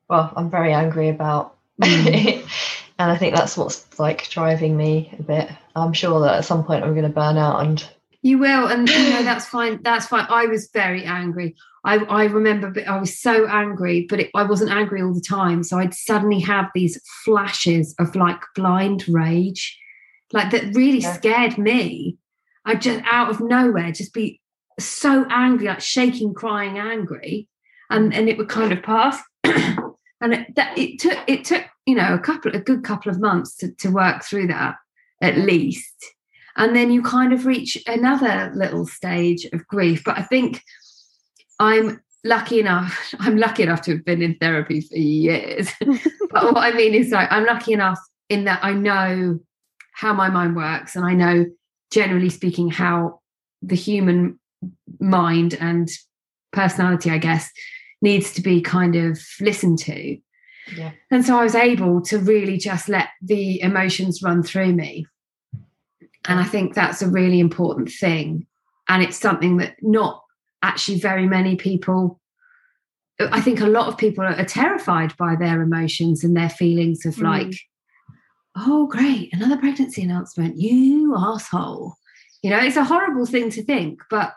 Well, 0.09 0.31
I'm 0.35 0.49
very 0.49 0.73
angry 0.73 1.09
about 1.09 1.55
it. 1.81 2.43
Mm. 2.45 2.49
And 2.97 3.11
I 3.11 3.17
think 3.17 3.35
that's 3.35 3.57
what's 3.57 3.99
like 3.99 4.29
driving 4.29 4.77
me 4.77 5.13
a 5.19 5.23
bit. 5.23 5.49
I'm 5.75 5.93
sure 5.93 6.21
that 6.21 6.35
at 6.37 6.45
some 6.45 6.63
point 6.63 6.83
I'm 6.83 6.93
going 6.93 7.03
to 7.03 7.09
burn 7.09 7.37
out 7.37 7.65
and 7.65 7.85
You 8.21 8.37
will, 8.37 8.67
and 8.67 8.87
you 8.89 9.09
know 9.09 9.23
that's 9.23 9.45
fine. 9.45 9.81
That's 9.83 10.07
fine. 10.07 10.25
I 10.29 10.45
was 10.45 10.69
very 10.73 11.03
angry. 11.03 11.55
I, 11.83 11.97
I 12.05 12.23
remember, 12.25 12.73
I 12.87 12.97
was 12.97 13.19
so 13.19 13.47
angry, 13.47 14.07
but 14.09 14.19
it, 14.21 14.31
I 14.33 14.43
wasn't 14.43 14.71
angry 14.71 15.01
all 15.03 15.13
the 15.13 15.21
time. 15.21 15.61
So 15.63 15.77
I'd 15.77 15.93
suddenly 15.93 16.39
have 16.39 16.71
these 16.73 16.99
flashes 17.23 17.93
of 17.99 18.15
like 18.15 18.39
blind 18.55 19.07
rage, 19.07 19.77
like 20.33 20.49
that 20.51 20.73
really 20.73 20.99
Yeah. 20.99 21.13
scared 21.13 21.57
me. 21.59 22.17
I'd 22.65 22.81
just 22.81 23.01
out 23.05 23.29
of 23.29 23.39
nowhere 23.41 23.91
just 23.91 24.13
be 24.13 24.41
so 24.79 25.25
angry, 25.29 25.67
like 25.67 25.81
shaking, 25.81 26.33
crying, 26.33 26.79
angry, 26.79 27.47
and 27.91 28.13
and 28.13 28.27
it 28.29 28.37
would 28.37 28.49
kind 28.49 28.71
of 28.71 28.81
pass. 28.81 29.21
and 30.21 30.33
it, 30.33 30.55
that 30.55 30.77
it 30.77 30.99
took 30.99 31.17
it 31.27 31.45
took 31.45 31.63
you 31.85 31.95
know 31.95 32.13
a 32.13 32.19
couple 32.19 32.55
a 32.55 32.59
good 32.59 32.83
couple 32.83 33.11
of 33.11 33.19
months 33.19 33.55
to, 33.57 33.71
to 33.75 33.89
work 33.89 34.23
through 34.23 34.47
that 34.47 34.75
at 35.21 35.37
least. 35.37 35.93
And 36.57 36.75
then 36.75 36.91
you 36.91 37.01
kind 37.01 37.33
of 37.33 37.45
reach 37.45 37.77
another 37.85 38.51
little 38.55 38.85
stage 38.85 39.45
of 39.45 39.67
grief. 39.67 40.03
But 40.03 40.17
i 40.17 40.23
think 40.23 40.61
i'm 41.59 42.01
lucky 42.23 42.59
enough 42.59 43.13
i'm 43.19 43.37
lucky 43.37 43.63
enough 43.63 43.81
to 43.81 43.91
have 43.91 44.05
been 44.05 44.21
in 44.21 44.35
therapy 44.35 44.81
for 44.81 44.97
years. 44.97 45.69
But 46.31 46.53
what 46.53 46.63
i 46.63 46.75
mean 46.75 46.93
is 46.93 47.11
like 47.11 47.31
i'm 47.31 47.45
lucky 47.45 47.71
enough 47.71 47.99
in 48.27 48.43
that 48.43 48.59
i 48.61 48.73
know 48.73 49.39
how 49.93 50.11
my 50.11 50.27
mind 50.27 50.55
works 50.55 50.95
and 50.97 51.05
i 51.05 51.13
know 51.13 51.45
generally 51.91 52.29
speaking 52.29 52.69
how 52.69 53.21
the 53.61 53.75
human 53.75 54.37
mind 54.99 55.53
and 55.53 55.89
personality 56.51 57.09
i 57.09 57.17
guess 57.17 57.49
needs 58.05 58.31
to 58.33 58.41
be 58.41 58.61
kind 58.61 58.95
of 58.95 59.19
listened 59.41 59.79
to 59.79 60.17
yeah. 60.75 60.91
and 61.11 61.25
so 61.25 61.37
I 61.37 61.43
was 61.43 61.55
able 61.55 62.01
to 62.03 62.17
really 62.17 62.57
just 62.57 62.89
let 62.89 63.09
the 63.21 63.61
emotions 63.61 64.23
run 64.23 64.43
through 64.43 64.73
me. 64.73 65.05
And 66.27 66.39
I 66.39 66.43
think 66.43 66.73
that's 66.73 67.01
a 67.01 67.09
really 67.09 67.39
important 67.39 67.91
thing. 67.91 68.47
And 68.89 69.03
it's 69.03 69.19
something 69.19 69.57
that 69.57 69.75
not 69.81 70.23
actually 70.63 70.99
very 70.99 71.27
many 71.27 71.55
people, 71.55 72.19
I 73.19 73.41
think 73.41 73.59
a 73.59 73.67
lot 73.67 73.87
of 73.87 73.97
people 73.97 74.25
are 74.25 74.45
terrified 74.45 75.15
by 75.17 75.35
their 75.35 75.61
emotions 75.61 76.23
and 76.23 76.35
their 76.35 76.49
feelings 76.49 77.05
of 77.05 77.15
Mm. 77.15 77.23
like, 77.23 77.59
oh, 78.55 78.87
great, 78.87 79.33
another 79.33 79.57
pregnancy 79.57 80.01
announcement, 80.01 80.57
you 80.57 81.15
asshole. 81.15 81.95
You 82.41 82.49
know, 82.49 82.59
it's 82.59 82.77
a 82.77 82.83
horrible 82.83 83.25
thing 83.25 83.49
to 83.51 83.63
think, 83.63 84.01
but, 84.09 84.33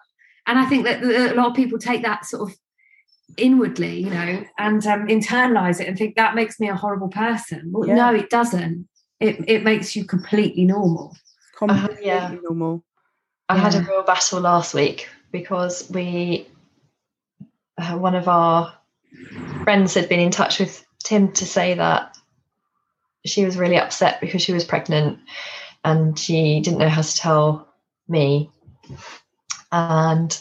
and 0.46 0.58
I 0.58 0.66
think 0.66 0.84
that 0.84 1.02
a 1.02 1.34
lot 1.34 1.48
of 1.48 1.54
people 1.54 1.78
take 1.78 2.02
that 2.02 2.24
sort 2.26 2.50
of 2.50 2.56
inwardly, 3.36 4.00
you 4.00 4.10
know, 4.10 4.44
and 4.58 4.86
um, 4.86 5.06
internalize 5.06 5.80
it 5.80 5.88
and 5.88 5.98
think 5.98 6.16
that 6.16 6.34
makes 6.34 6.58
me 6.58 6.68
a 6.68 6.74
horrible 6.74 7.08
person. 7.08 7.70
Well, 7.72 7.88
Yeah. 7.88 7.94
no, 7.94 8.14
it 8.14 8.30
doesn't. 8.30 8.88
It 9.20 9.48
it 9.48 9.64
makes 9.64 9.96
you 9.96 10.04
completely 10.04 10.64
normal. 10.64 11.16
Completely 11.56 12.06
yeah. 12.06 12.34
normal. 12.42 12.84
I 13.48 13.58
had 13.58 13.74
a 13.74 13.80
real 13.80 14.02
battle 14.02 14.40
last 14.40 14.74
week 14.74 15.08
because 15.32 15.90
we, 15.90 16.46
uh, 17.78 17.96
one 17.96 18.14
of 18.14 18.28
our 18.28 18.74
friends 19.64 19.94
had 19.94 20.08
been 20.08 20.20
in 20.20 20.30
touch 20.30 20.60
with 20.60 20.84
Tim 21.02 21.32
to 21.32 21.46
say 21.46 21.74
that 21.74 22.16
she 23.24 23.44
was 23.44 23.56
really 23.56 23.78
upset 23.78 24.20
because 24.20 24.42
she 24.42 24.52
was 24.52 24.64
pregnant 24.64 25.18
and 25.84 26.18
she 26.18 26.60
didn't 26.60 26.78
know 26.78 26.88
how 26.88 27.02
to 27.02 27.16
tell 27.16 27.68
me. 28.06 28.50
And 29.72 30.38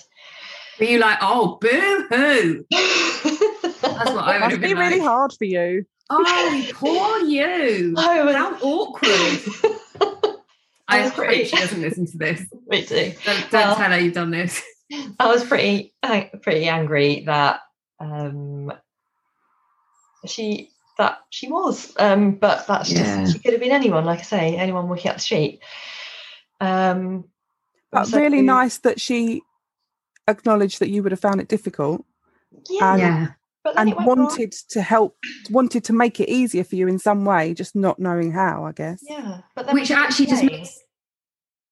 Were 0.79 0.85
you 0.85 0.99
like, 0.99 1.17
oh, 1.21 1.57
boo 1.59 2.05
hoo? 2.09 2.65
That's 2.71 4.11
what 4.11 4.23
I 4.23 4.33
would 4.33 4.39
Must 4.41 4.51
have 4.51 4.61
be 4.61 4.67
been 4.67 4.77
really 4.77 4.99
like. 4.99 5.07
hard 5.07 5.33
for 5.33 5.45
you. 5.45 5.85
Oh, 6.09 6.67
poor 6.73 7.19
you. 7.19 7.95
I 7.97 8.23
was- 8.23 8.35
How 8.35 8.57
awkward. 8.61 10.37
I 10.89 10.99
I 10.99 11.01
hope 11.03 11.13
pretty- 11.15 11.45
she 11.45 11.55
doesn't 11.57 11.81
listen 11.81 12.05
to 12.05 12.17
this. 12.17 12.41
Me 12.67 12.83
too. 12.83 13.13
Don't, 13.25 13.51
don't 13.51 13.53
Well- 13.53 13.75
tell 13.75 13.91
her 13.91 13.99
you've 13.99 14.13
done 14.13 14.31
this. 14.31 14.61
I 15.19 15.27
was 15.27 15.43
pretty 15.43 15.93
pretty 16.41 16.65
angry 16.69 17.23
that 17.25 17.59
um, 17.99 18.71
she 20.25 20.69
that 20.97 21.19
she 21.29 21.49
was, 21.51 21.93
um, 21.99 22.35
but 22.35 22.65
that's 22.67 22.89
Yeah. 22.91 23.19
just 23.21 23.33
she 23.33 23.39
could 23.39 23.51
have 23.51 23.59
been 23.61 23.71
anyone. 23.73 24.05
Like 24.05 24.19
I 24.19 24.23
say, 24.23 24.55
anyone 24.55 24.87
walking 24.87 25.09
up 25.09 25.17
the 25.17 25.21
street. 25.21 25.59
Um, 26.61 27.25
But 27.91 28.05
so- 28.07 28.17
really 28.19 28.41
nice 28.41 28.77
that 28.79 29.01
she 29.01 29.41
acknowledged 30.27 30.79
that 30.79 30.89
you 30.89 31.03
would 31.03 31.11
have 31.11 31.19
found 31.19 31.39
it 31.41 31.47
difficult 31.47 32.05
Yeah, 32.69 32.93
And- 32.93 33.01
yeah. 33.01 33.27
but 33.63 33.77
and 33.77 33.89
it 33.89 33.95
went 33.97 34.07
wrong. 34.07 34.17
wanted 34.19 34.51
to 34.69 34.81
help, 34.81 35.17
wanted 35.49 35.83
to 35.85 35.93
make 35.93 36.19
it 36.19 36.29
easier 36.29 36.63
for 36.63 36.75
you 36.75 36.87
in 36.87 36.99
some 36.99 37.25
way, 37.25 37.53
just 37.53 37.75
not 37.75 37.99
knowing 37.99 38.31
how, 38.31 38.65
I 38.65 38.71
guess. 38.71 38.99
Yeah, 39.03 39.41
but 39.55 39.73
Which 39.73 39.91
actually 39.91 40.27
just 40.27 40.43
makes 40.43 40.79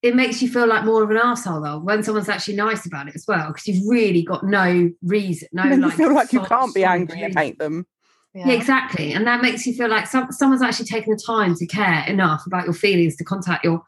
it 0.02 0.14
makes 0.14 0.40
you 0.42 0.48
feel 0.48 0.66
like 0.68 0.84
more 0.84 1.02
of 1.02 1.10
an 1.10 1.16
asshole 1.16 1.60
though 1.62 1.78
when 1.78 2.02
someone's 2.02 2.28
actually 2.28 2.54
nice 2.54 2.86
about 2.86 3.08
it 3.08 3.16
as 3.16 3.24
well 3.26 3.48
because 3.48 3.66
you've 3.66 3.88
really 3.88 4.22
got 4.22 4.44
no 4.44 4.90
reason, 5.02 5.48
no 5.52 5.62
And 5.64 5.76
you 5.82 5.88
like 5.88 5.96
feel 5.96 6.14
like 6.14 6.32
you 6.32 6.40
can't 6.42 6.74
be 6.74 6.84
angry 6.84 7.22
and 7.22 7.36
hate 7.36 7.58
them. 7.58 7.86
Yeah, 8.34 8.50
exactly. 8.50 9.12
And 9.14 9.26
that 9.26 9.40
makes 9.40 9.66
you 9.66 9.72
feel 9.72 9.88
like 9.88 10.06
some, 10.06 10.30
someone's 10.30 10.60
actually 10.60 10.84
taken 10.84 11.10
the 11.14 11.22
time 11.26 11.54
to 11.54 11.66
care 11.66 12.04
enough 12.06 12.44
about 12.46 12.64
your 12.66 12.74
feelings, 12.74 13.16
to 13.16 13.24
contact 13.24 13.64
your, 13.64 13.82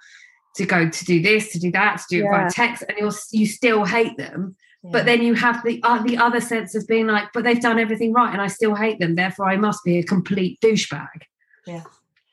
to 0.58 0.66
go 0.66 0.88
to 0.88 1.04
do 1.04 1.22
this, 1.22 1.52
to 1.52 1.58
do 1.58 1.70
that, 1.72 1.96
to 1.98 2.04
do 2.10 2.18
it 2.20 2.24
Yeah. 2.24 2.44
by 2.44 2.48
text, 2.50 2.84
and 2.88 2.98
you're 2.98 3.12
you 3.32 3.46
still 3.46 3.84
hate 3.84 4.16
them. 4.16 4.54
Yeah. 4.84 4.90
But 4.92 5.06
then 5.06 5.22
you 5.22 5.34
have 5.34 5.64
the 5.64 5.80
uh, 5.82 6.02
the 6.02 6.18
other 6.18 6.40
sense 6.40 6.74
of 6.74 6.86
being 6.86 7.06
like, 7.06 7.28
but 7.34 7.42
they've 7.44 7.60
done 7.60 7.78
everything 7.78 8.12
right, 8.12 8.32
and 8.32 8.40
I 8.42 8.46
still 8.48 8.74
hate 8.74 8.98
them. 9.00 9.14
Therefore, 9.16 9.48
I 9.48 9.56
must 9.56 9.82
be 9.84 9.98
a 9.98 10.02
complete 10.04 10.60
douchebag. 10.60 11.22
yeah, 11.66 11.82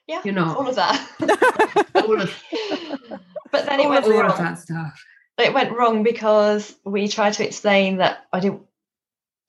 yeah, 0.08 0.22
You're 0.24 0.36
not. 0.36 0.58
all 0.58 0.68
of 0.68 0.76
that. 0.76 1.00
All 1.96 2.22
of, 2.22 2.32
but 3.52 3.66
then 3.66 3.80
it 3.80 3.90
went 3.90 4.06
all 4.06 4.12
wrong. 4.12 4.30
of 4.32 4.38
that 4.38 4.60
stuff. 4.60 5.02
it 5.40 5.54
went 5.54 5.72
wrong 5.76 6.04
because 6.04 6.76
we 6.86 7.08
tried 7.08 7.34
to 7.34 7.46
explain 7.48 7.98
that 7.98 8.26
I 8.32 8.40
didn't, 8.42 8.62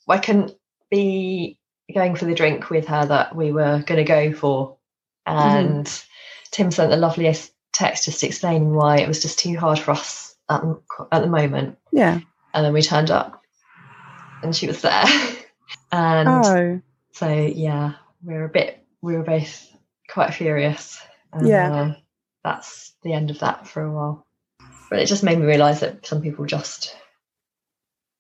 I 0.09 0.17
couldn't 0.19 0.53
be 0.91 1.59
going 1.93 2.15
for 2.17 2.25
the 2.25 2.35
drink 2.35 2.71
with 2.71 2.87
her 2.87 3.05
that 3.05 3.35
we 3.37 3.53
were 3.53 3.83
going 3.85 3.99
to 3.99 4.05
go 4.05 4.33
for, 4.33 4.77
and 5.27 5.87
Tim 6.53 6.71
sent 6.71 6.91
the 6.91 6.97
loveliest 6.97 7.53
text 7.77 8.05
just 8.05 8.25
explaining 8.25 8.75
why 8.75 8.99
it 8.99 9.09
was 9.09 9.21
just 9.23 9.39
too 9.39 9.57
hard 9.57 9.79
for 9.79 9.93
us 9.93 10.35
at, 10.49 10.63
the- 10.63 10.81
at 11.13 11.21
the 11.23 11.29
moment, 11.29 11.79
Yeah. 11.93 12.21
and 12.55 12.65
then 12.65 12.73
we 12.73 12.83
turned 12.83 13.11
up, 13.11 13.43
and 14.43 14.55
she 14.55 14.67
was 14.67 14.81
there, 14.83 15.05
and 15.93 16.29
Oh, 16.29 16.81
so 17.13 17.29
yeah, 17.33 17.95
we 18.25 18.35
were 18.35 18.45
a 18.45 18.49
bit, 18.49 18.85
we 19.03 19.17
were 19.17 19.23
both 19.25 19.67
quite 20.09 20.33
furious, 20.35 20.99
and, 21.33 21.47
Yeah. 21.49 21.73
uh, 21.73 21.95
that's 22.45 22.95
the 23.03 23.13
end 23.13 23.31
of 23.31 23.41
that 23.41 23.67
for 23.67 23.83
a 23.83 23.93
while. 23.93 24.27
But 24.89 25.01
it 25.01 25.07
just 25.07 25.25
made 25.25 25.39
me 25.39 25.47
realise 25.47 25.81
that 25.81 26.07
some 26.07 26.23
people 26.23 26.45
just 26.47 26.97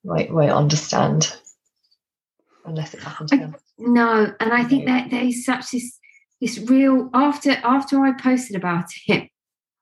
won't, 0.03 0.33
won't 0.33 0.51
understand 0.51 1.37
unless 2.64 2.92
it's 2.95 3.05
happened 3.05 3.29
to 3.31 3.37
them. 3.37 3.57
No, 3.79 4.35
and 4.40 4.53
I 4.53 4.64
think 4.64 4.87
that 4.87 5.11
there 5.11 5.23
is 5.23 5.45
such 5.45 5.71
this 5.71 5.99
this 6.40 6.59
real 6.59 7.09
after 7.14 7.53
after 7.53 8.01
I 8.05 8.12
posted 8.21 8.57
about 8.57 8.87
it, 9.07 9.31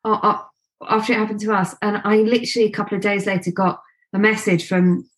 after 0.05 1.13
it 1.13 1.19
happened 1.19 1.41
to 1.41 1.53
us, 1.53 1.75
and 1.83 2.01
I 2.05 2.17
literally 2.17 2.69
a 2.69 2.73
couple 2.73 2.97
of 2.97 3.03
days 3.03 3.27
later 3.27 3.51
got 3.51 3.81
a 4.13 4.19
message 4.19 4.69
from 4.69 5.09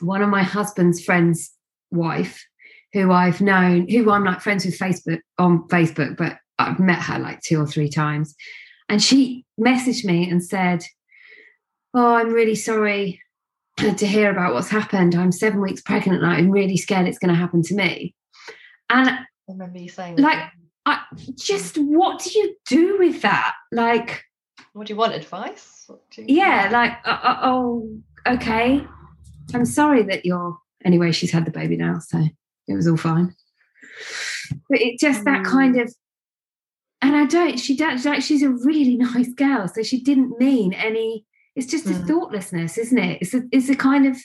one 0.00 0.22
of 0.22 0.28
my 0.28 0.42
husband's 0.42 1.04
friends' 1.04 1.52
wife, 1.90 2.44
who 2.92 3.12
I've 3.12 3.40
known, 3.40 3.88
who 3.88 4.10
I'm 4.10 4.24
like 4.24 4.40
friends 4.40 4.64
with 4.64 4.78
Facebook 4.78 5.20
on 5.38 5.66
Facebook, 5.68 6.16
but 6.16 6.38
I've 6.58 6.78
met 6.78 7.00
her 7.02 7.18
like 7.18 7.40
two 7.40 7.60
or 7.60 7.66
three 7.66 7.88
times, 7.88 8.34
and 8.88 9.02
she 9.02 9.44
messaged 9.60 10.04
me 10.04 10.28
and 10.30 10.44
said, 10.44 10.84
"Oh, 11.94 12.14
I'm 12.14 12.32
really 12.32 12.56
sorry." 12.56 13.20
to 13.78 14.06
hear 14.06 14.30
about 14.30 14.52
what's 14.52 14.68
happened. 14.68 15.14
I'm 15.14 15.32
seven 15.32 15.60
weeks 15.60 15.80
pregnant 15.80 16.22
and 16.22 16.30
I'm 16.30 16.50
really 16.50 16.76
scared 16.76 17.08
it's 17.08 17.18
going 17.18 17.32
to 17.32 17.40
happen 17.40 17.62
to 17.62 17.74
me. 17.74 18.14
And 18.90 19.08
I 19.08 19.18
remember 19.48 19.78
you 19.78 19.88
saying, 19.88 20.16
like, 20.16 20.50
I, 20.84 21.00
just 21.36 21.76
what 21.78 22.22
do 22.22 22.30
you 22.38 22.56
do 22.66 22.98
with 22.98 23.22
that? 23.22 23.54
Like, 23.70 24.24
what 24.72 24.86
do 24.86 24.92
you 24.92 24.96
want? 24.98 25.14
Advice? 25.14 25.86
You 26.16 26.24
yeah, 26.28 26.68
like, 26.72 26.92
uh, 27.04 27.18
uh, 27.22 27.38
oh, 27.42 27.98
okay. 28.26 28.84
I'm 29.54 29.64
sorry 29.64 30.02
that 30.04 30.24
you're. 30.24 30.58
Anyway, 30.84 31.12
she's 31.12 31.30
had 31.30 31.44
the 31.44 31.50
baby 31.52 31.76
now, 31.76 31.98
so 32.00 32.18
it 32.66 32.74
was 32.74 32.88
all 32.88 32.96
fine. 32.96 33.34
But 34.68 34.80
it 34.80 34.98
just 34.98 35.24
that 35.24 35.44
kind 35.44 35.76
Mm. 35.76 35.82
of, 35.82 35.94
and 37.02 37.14
I 37.16 37.26
don't. 37.26 37.58
She 37.58 37.76
does. 37.76 38.04
Like, 38.04 38.22
she's 38.22 38.42
a 38.42 38.48
really 38.50 38.96
nice 39.08 39.32
girl, 39.34 39.68
so 39.68 39.82
she 39.82 40.00
didn't 40.02 40.38
mean 40.40 40.72
any. 40.72 41.24
It's 41.54 41.66
just 41.66 41.86
a 41.86 41.90
Mm. 41.90 42.06
thoughtlessness, 42.08 42.78
isn't 42.78 42.98
it? 42.98 43.18
It's 43.22 43.34
a, 43.34 43.42
it's 43.52 43.68
a 43.68 43.76
kind 43.76 44.06
of, 44.06 44.16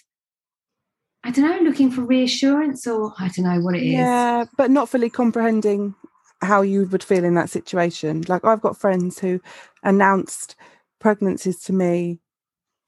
I 1.23 1.29
don't 1.31 1.45
know, 1.45 1.69
looking 1.69 1.91
for 1.91 2.01
reassurance, 2.01 2.87
or 2.87 3.13
I 3.19 3.27
don't 3.27 3.45
know 3.45 3.59
what 3.59 3.75
it 3.75 3.83
is. 3.83 3.93
Yeah, 3.93 4.45
but 4.57 4.71
not 4.71 4.89
fully 4.89 5.09
comprehending 5.09 5.93
how 6.41 6.61
you 6.61 6.85
would 6.87 7.03
feel 7.03 7.23
in 7.23 7.35
that 7.35 7.49
situation. 7.49 8.23
Like 8.27 8.45
I've 8.45 8.61
got 8.61 8.77
friends 8.77 9.19
who 9.19 9.41
announced 9.83 10.55
pregnancies 10.99 11.61
to 11.63 11.73
me 11.73 12.19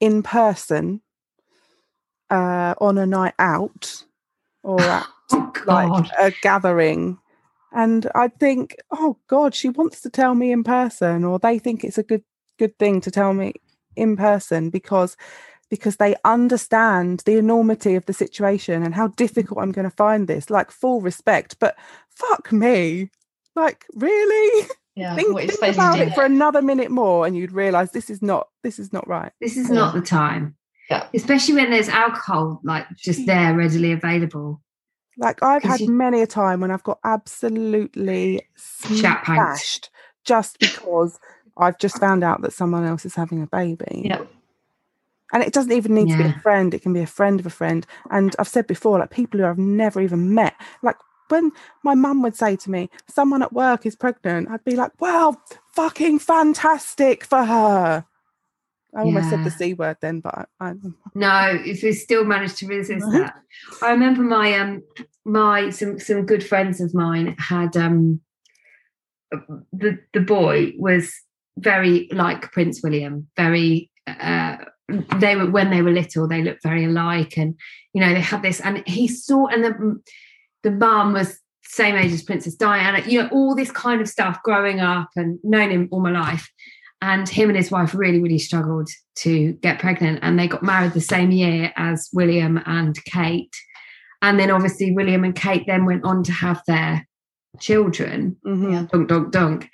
in 0.00 0.22
person 0.22 1.00
uh, 2.30 2.74
on 2.80 2.98
a 2.98 3.06
night 3.06 3.34
out 3.38 4.04
or 4.62 4.80
at 4.80 5.06
Oh 5.32 5.50
like 5.66 6.10
a 6.18 6.32
gathering. 6.42 7.18
And 7.72 8.10
I 8.14 8.28
think, 8.28 8.76
oh 8.90 9.18
God, 9.28 9.54
she 9.54 9.68
wants 9.68 10.00
to 10.02 10.10
tell 10.10 10.34
me 10.34 10.52
in 10.52 10.64
person, 10.64 11.24
or 11.24 11.38
they 11.38 11.58
think 11.58 11.84
it's 11.84 11.98
a 11.98 12.02
good 12.02 12.24
good 12.58 12.78
thing 12.78 13.00
to 13.02 13.10
tell 13.10 13.32
me 13.32 13.54
in 13.96 14.16
person 14.16 14.70
because 14.70 15.16
because 15.70 15.96
they 15.96 16.16
understand 16.24 17.22
the 17.26 17.36
enormity 17.36 17.94
of 17.94 18.04
the 18.06 18.12
situation 18.12 18.82
and 18.82 18.94
how 18.94 19.08
difficult 19.08 19.60
I'm 19.60 19.72
going 19.72 19.88
to 19.88 19.96
find 19.96 20.26
this. 20.26 20.50
Like 20.50 20.70
full 20.70 21.00
respect, 21.00 21.56
but 21.60 21.76
fuck 22.08 22.52
me, 22.52 23.10
like 23.56 23.86
really 23.94 24.68
Yeah, 24.96 25.14
think, 25.14 25.38
think 25.38 25.74
about 25.74 25.98
it 25.98 26.14
for 26.14 26.24
another 26.24 26.60
minute 26.60 26.90
more, 26.90 27.26
and 27.26 27.36
you'd 27.36 27.52
realise 27.52 27.90
this 27.92 28.10
is 28.10 28.20
not 28.20 28.48
this 28.62 28.78
is 28.78 28.92
not 28.92 29.06
right. 29.08 29.32
This 29.40 29.56
is 29.56 29.68
Yeah. 29.68 29.76
not 29.76 29.94
the 29.94 30.00
time. 30.00 30.56
Yeah. 30.90 31.06
Especially 31.14 31.54
when 31.54 31.70
there's 31.70 31.88
alcohol 31.88 32.60
like 32.64 32.86
just 32.96 33.20
mm. 33.20 33.26
there 33.26 33.56
readily 33.56 33.92
available. 33.92 34.60
Like 35.16 35.42
i've 35.42 35.62
had 35.62 35.80
you- 35.80 35.90
many 35.90 36.22
a 36.22 36.26
time 36.26 36.60
when 36.60 36.70
I've 36.70 36.82
got 36.82 36.98
absolutely 37.04 38.42
smashed 38.56 39.90
just 40.24 40.58
because 40.58 41.18
I've 41.56 41.78
just 41.78 41.98
found 41.98 42.24
out 42.24 42.42
that 42.42 42.52
someone 42.52 42.84
else 42.84 43.04
is 43.06 43.14
having 43.14 43.42
a 43.42 43.46
baby. 43.46 44.02
Yeah. 44.04 44.24
And 45.32 45.44
it 45.44 45.52
doesn't 45.52 45.72
even 45.72 45.94
need 45.94 46.10
to 46.10 46.18
be 46.18 46.24
a 46.24 46.40
friend, 46.40 46.74
it 46.74 46.82
can 46.82 46.92
be 46.92 47.02
a 47.02 47.06
friend 47.06 47.38
of 47.38 47.46
a 47.46 47.50
friend. 47.50 47.86
And 48.10 48.34
I've 48.38 48.48
said 48.48 48.66
before, 48.66 48.98
like 48.98 49.10
people 49.10 49.38
who 49.38 49.46
I've 49.46 49.58
never 49.58 50.00
even 50.00 50.34
met, 50.34 50.54
like 50.82 50.96
when 51.30 51.52
my 51.82 51.94
mum 51.94 52.22
would 52.22 52.36
say 52.36 52.56
to 52.56 52.70
me, 52.70 52.90
someone 53.08 53.42
at 53.42 53.52
work 53.52 53.86
is 53.86 53.96
pregnant, 53.96 54.50
I'd 54.50 54.64
be 54.64 54.76
like, 54.76 55.00
wow, 55.00 55.36
fucking 55.72 56.18
fantastic 56.18 57.24
for 57.24 57.44
her. 57.44 58.04
I 58.94 59.02
almost 59.02 59.30
said 59.30 59.44
the 59.44 59.50
C 59.50 59.72
word 59.74 59.98
then, 60.00 60.20
but 60.20 60.34
I, 60.34 60.70
I 60.70 60.74
No, 61.14 61.60
if 61.64 61.82
we 61.82 61.92
still 61.92 62.24
managed 62.24 62.58
to 62.58 62.66
resist 62.66 63.06
that. 63.12 63.34
I 63.82 63.92
remember 63.92 64.22
my 64.22 64.58
um 64.58 64.82
my 65.24 65.70
some 65.70 65.98
some 66.00 66.26
good 66.26 66.44
friends 66.44 66.80
of 66.80 66.92
mine 66.92 67.36
had 67.38 67.76
um 67.76 68.20
the 69.72 69.98
the 70.12 70.20
boy 70.20 70.72
was 70.76 71.12
very 71.56 72.08
like 72.10 72.50
Prince 72.50 72.82
William, 72.82 73.28
very 73.36 73.90
uh 74.08 74.56
they 75.18 75.36
were 75.36 75.48
when 75.48 75.70
they 75.70 75.82
were 75.82 75.92
little, 75.92 76.26
they 76.26 76.42
looked 76.42 76.64
very 76.64 76.84
alike, 76.84 77.38
and 77.38 77.54
you 77.92 78.00
know 78.00 78.12
they 78.12 78.20
had 78.20 78.42
this, 78.42 78.60
and 78.60 78.82
he 78.88 79.06
saw, 79.06 79.46
and 79.46 79.64
the 79.64 80.02
the 80.62 80.70
mum 80.70 81.12
was 81.12 81.38
same 81.62 81.96
age 81.96 82.12
as 82.12 82.22
Princess 82.22 82.54
Diana, 82.54 83.00
you 83.06 83.22
know, 83.22 83.28
all 83.30 83.54
this 83.54 83.70
kind 83.70 84.00
of 84.00 84.08
stuff 84.08 84.42
growing 84.42 84.80
up 84.80 85.10
and 85.16 85.38
known 85.44 85.70
him 85.70 85.88
all 85.92 86.00
my 86.00 86.10
life. 86.10 86.50
And 87.02 87.28
him 87.28 87.48
and 87.48 87.56
his 87.56 87.70
wife 87.70 87.94
really, 87.94 88.20
really 88.20 88.38
struggled 88.38 88.88
to 89.20 89.52
get 89.54 89.78
pregnant. 89.78 90.18
And 90.22 90.38
they 90.38 90.48
got 90.48 90.62
married 90.62 90.92
the 90.92 91.00
same 91.00 91.30
year 91.30 91.72
as 91.76 92.10
William 92.12 92.60
and 92.66 93.02
Kate. 93.04 93.54
And 94.20 94.38
then 94.38 94.50
obviously 94.50 94.92
William 94.92 95.24
and 95.24 95.34
Kate 95.34 95.64
then 95.66 95.86
went 95.86 96.04
on 96.04 96.22
to 96.24 96.32
have 96.32 96.60
their 96.66 97.06
children 97.58 98.36
Mhm. 98.46 98.72
Yeah. 98.72 98.86
dunk, 98.92 99.08
dunk, 99.08 99.30
dunk. 99.32 99.70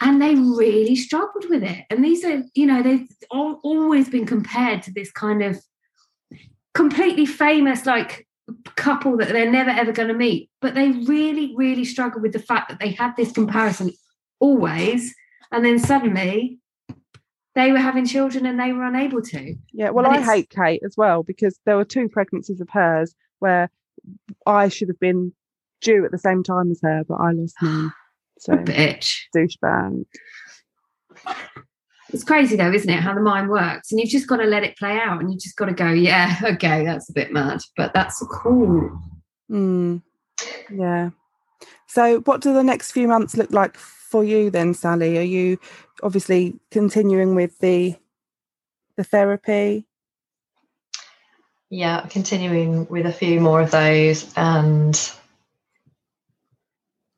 And 0.00 0.22
they 0.22 0.34
really 0.36 0.96
struggled 0.96 1.46
with 1.50 1.62
it. 1.62 1.84
And 1.90 2.02
these 2.04 2.24
are, 2.24 2.42
you 2.54 2.66
know, 2.66 2.82
they've 2.82 3.06
al- 3.32 3.60
always 3.62 4.08
been 4.08 4.24
compared 4.26 4.82
to 4.84 4.92
this 4.92 5.10
kind 5.12 5.42
of 5.42 5.60
completely 6.74 7.26
famous, 7.26 7.84
like, 7.86 8.26
couple 8.76 9.16
that 9.18 9.28
they're 9.28 9.50
never 9.50 9.70
ever 9.70 9.92
going 9.92 10.08
to 10.08 10.14
meet. 10.14 10.50
But 10.60 10.74
they 10.74 10.90
really, 10.90 11.54
really 11.56 11.84
struggled 11.84 12.22
with 12.22 12.32
the 12.32 12.38
fact 12.38 12.68
that 12.68 12.78
they 12.80 12.90
had 12.92 13.16
this 13.16 13.32
comparison 13.32 13.92
always. 14.38 15.14
And 15.52 15.64
then 15.64 15.78
suddenly 15.78 16.58
they 17.54 17.72
were 17.72 17.78
having 17.78 18.06
children 18.06 18.46
and 18.46 18.58
they 18.60 18.72
were 18.72 18.84
unable 18.84 19.20
to. 19.22 19.54
Yeah, 19.72 19.90
well, 19.90 20.04
But 20.04 20.12
I 20.12 20.18
it's- 20.20 20.30
hate 20.32 20.50
Kate 20.50 20.82
as 20.84 20.94
well 20.96 21.22
because 21.22 21.58
there 21.66 21.76
were 21.76 21.84
two 21.84 22.08
pregnancies 22.08 22.60
of 22.60 22.68
hers 22.70 23.14
where 23.40 23.70
I 24.46 24.68
should 24.68 24.88
have 24.88 25.00
been 25.00 25.32
due 25.80 26.04
at 26.04 26.10
the 26.12 26.18
same 26.18 26.42
time 26.42 26.70
as 26.70 26.80
her, 26.82 27.04
but 27.08 27.16
I 27.16 27.32
lost 27.32 27.56
mine. 27.60 27.90
So 28.38 28.54
Bitch. 28.54 29.16
douchebag. 29.36 30.04
It's 32.12 32.24
crazy 32.24 32.56
though, 32.56 32.72
isn't 32.72 32.90
it? 32.90 33.00
How 33.00 33.14
the 33.14 33.20
mind 33.20 33.48
works. 33.48 33.90
And 33.90 34.00
you've 34.00 34.10
just 34.10 34.26
got 34.26 34.38
to 34.38 34.44
let 34.44 34.64
it 34.64 34.76
play 34.76 34.98
out 34.98 35.20
and 35.20 35.30
you've 35.30 35.42
just 35.42 35.56
got 35.56 35.66
to 35.66 35.72
go, 35.72 35.90
yeah, 35.90 36.36
okay, 36.44 36.84
that's 36.84 37.08
a 37.08 37.12
bit 37.12 37.32
mad, 37.32 37.60
but 37.76 37.94
that's 37.94 38.24
cool. 38.30 38.90
Mm, 39.50 40.02
yeah. 40.72 41.10
So, 41.86 42.20
what 42.20 42.40
do 42.40 42.52
the 42.52 42.62
next 42.62 42.92
few 42.92 43.08
months 43.08 43.36
look 43.36 43.50
like 43.50 43.76
for 43.76 44.24
you 44.24 44.50
then, 44.50 44.74
Sally? 44.74 45.18
Are 45.18 45.22
you 45.22 45.58
obviously 46.02 46.58
continuing 46.70 47.34
with 47.34 47.58
the 47.58 47.96
the 48.96 49.04
therapy? 49.04 49.86
Yeah, 51.68 52.06
continuing 52.08 52.86
with 52.88 53.06
a 53.06 53.12
few 53.12 53.40
more 53.40 53.60
of 53.60 53.70
those, 53.70 54.32
and 54.36 54.94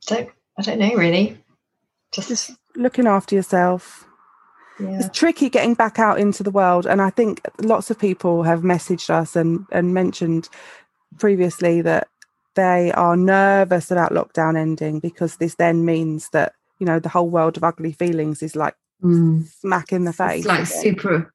don't 0.07 0.31
I 0.59 0.62
don't 0.62 0.78
know 0.78 0.94
really. 0.94 1.38
Just, 2.12 2.28
Just 2.28 2.50
looking 2.76 3.07
after 3.07 3.35
yourself. 3.35 4.07
Yeah, 4.80 5.00
It's 5.00 5.18
tricky 5.18 5.48
getting 5.48 5.74
back 5.74 5.98
out 5.98 6.18
into 6.18 6.42
the 6.42 6.50
world, 6.50 6.87
and 6.87 7.00
I 7.00 7.11
think 7.11 7.40
lots 7.61 7.90
of 7.90 7.98
people 7.98 8.42
have 8.42 8.61
messaged 8.61 9.11
us 9.11 9.37
and 9.37 9.66
and 9.70 9.94
mentioned 9.94 10.48
previously 11.18 11.82
that 11.82 12.08
they 12.54 12.92
are 12.92 13.16
nervous 13.16 13.90
about 13.90 14.12
lockdown 14.12 14.58
ending 14.58 15.00
because 15.00 15.37
this 15.37 15.54
then 15.56 15.85
means 15.85 16.28
that 16.30 16.54
you 16.78 16.87
know 16.87 16.98
the 16.98 17.08
whole 17.08 17.28
world 17.28 17.56
of 17.56 17.64
ugly 17.64 17.92
feelings 17.92 18.42
is 18.42 18.56
like 18.56 18.74
mm. 19.02 19.46
smack 19.61 19.92
in 19.92 20.04
the 20.04 20.12
face. 20.12 20.40
It's 20.40 20.46
like 20.46 20.66
super 20.66 21.32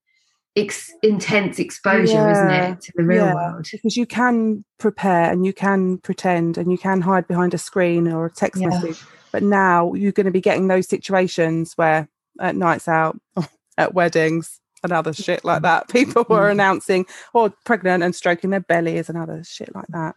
ex- 0.56 0.94
intense 1.04 1.60
exposure, 1.60 2.30
isn't 2.32 2.52
it, 2.52 2.82
to 2.82 2.92
the 2.96 3.04
real 3.04 3.26
yeah. 3.26 3.34
world? 3.34 3.68
because 3.72 3.96
you 3.96 4.06
can 4.06 4.66
prepare 4.78 5.32
and 5.32 5.46
you 5.46 5.54
can 5.54 6.00
pretend 6.00 6.58
and 6.58 6.72
you 6.72 6.78
can 6.78 7.02
hide 7.02 7.28
behind 7.28 7.54
a 7.54 7.58
screen 7.58 8.08
or 8.08 8.26
a 8.26 8.32
text 8.32 8.62
Yeah. 8.62 8.70
message 8.70 9.02
but 9.32 9.44
now 9.44 9.94
you're 9.94 10.12
going 10.12 10.26
to 10.26 10.32
be 10.32 10.42
getting 10.42 10.68
those 10.68 10.88
situations 10.88 11.74
where 11.76 12.08
at 12.40 12.56
nights 12.56 12.88
out 12.88 13.20
at 13.78 13.94
weddings 13.94 14.60
and 14.84 14.92
other 14.92 15.14
shit 15.14 15.44
like 15.44 15.62
that 15.64 15.88
people 15.90 16.26
were 16.30 16.48
Mm. 16.48 16.52
announcing 16.52 17.06
or 17.34 17.54
pregnant 17.66 18.04
and 18.04 18.16
stroking 18.16 18.50
their 18.50 18.60
bellies 18.60 19.10
and 19.10 19.18
other 19.18 19.44
shit 19.44 19.74
like 19.74 19.88
that 19.90 20.16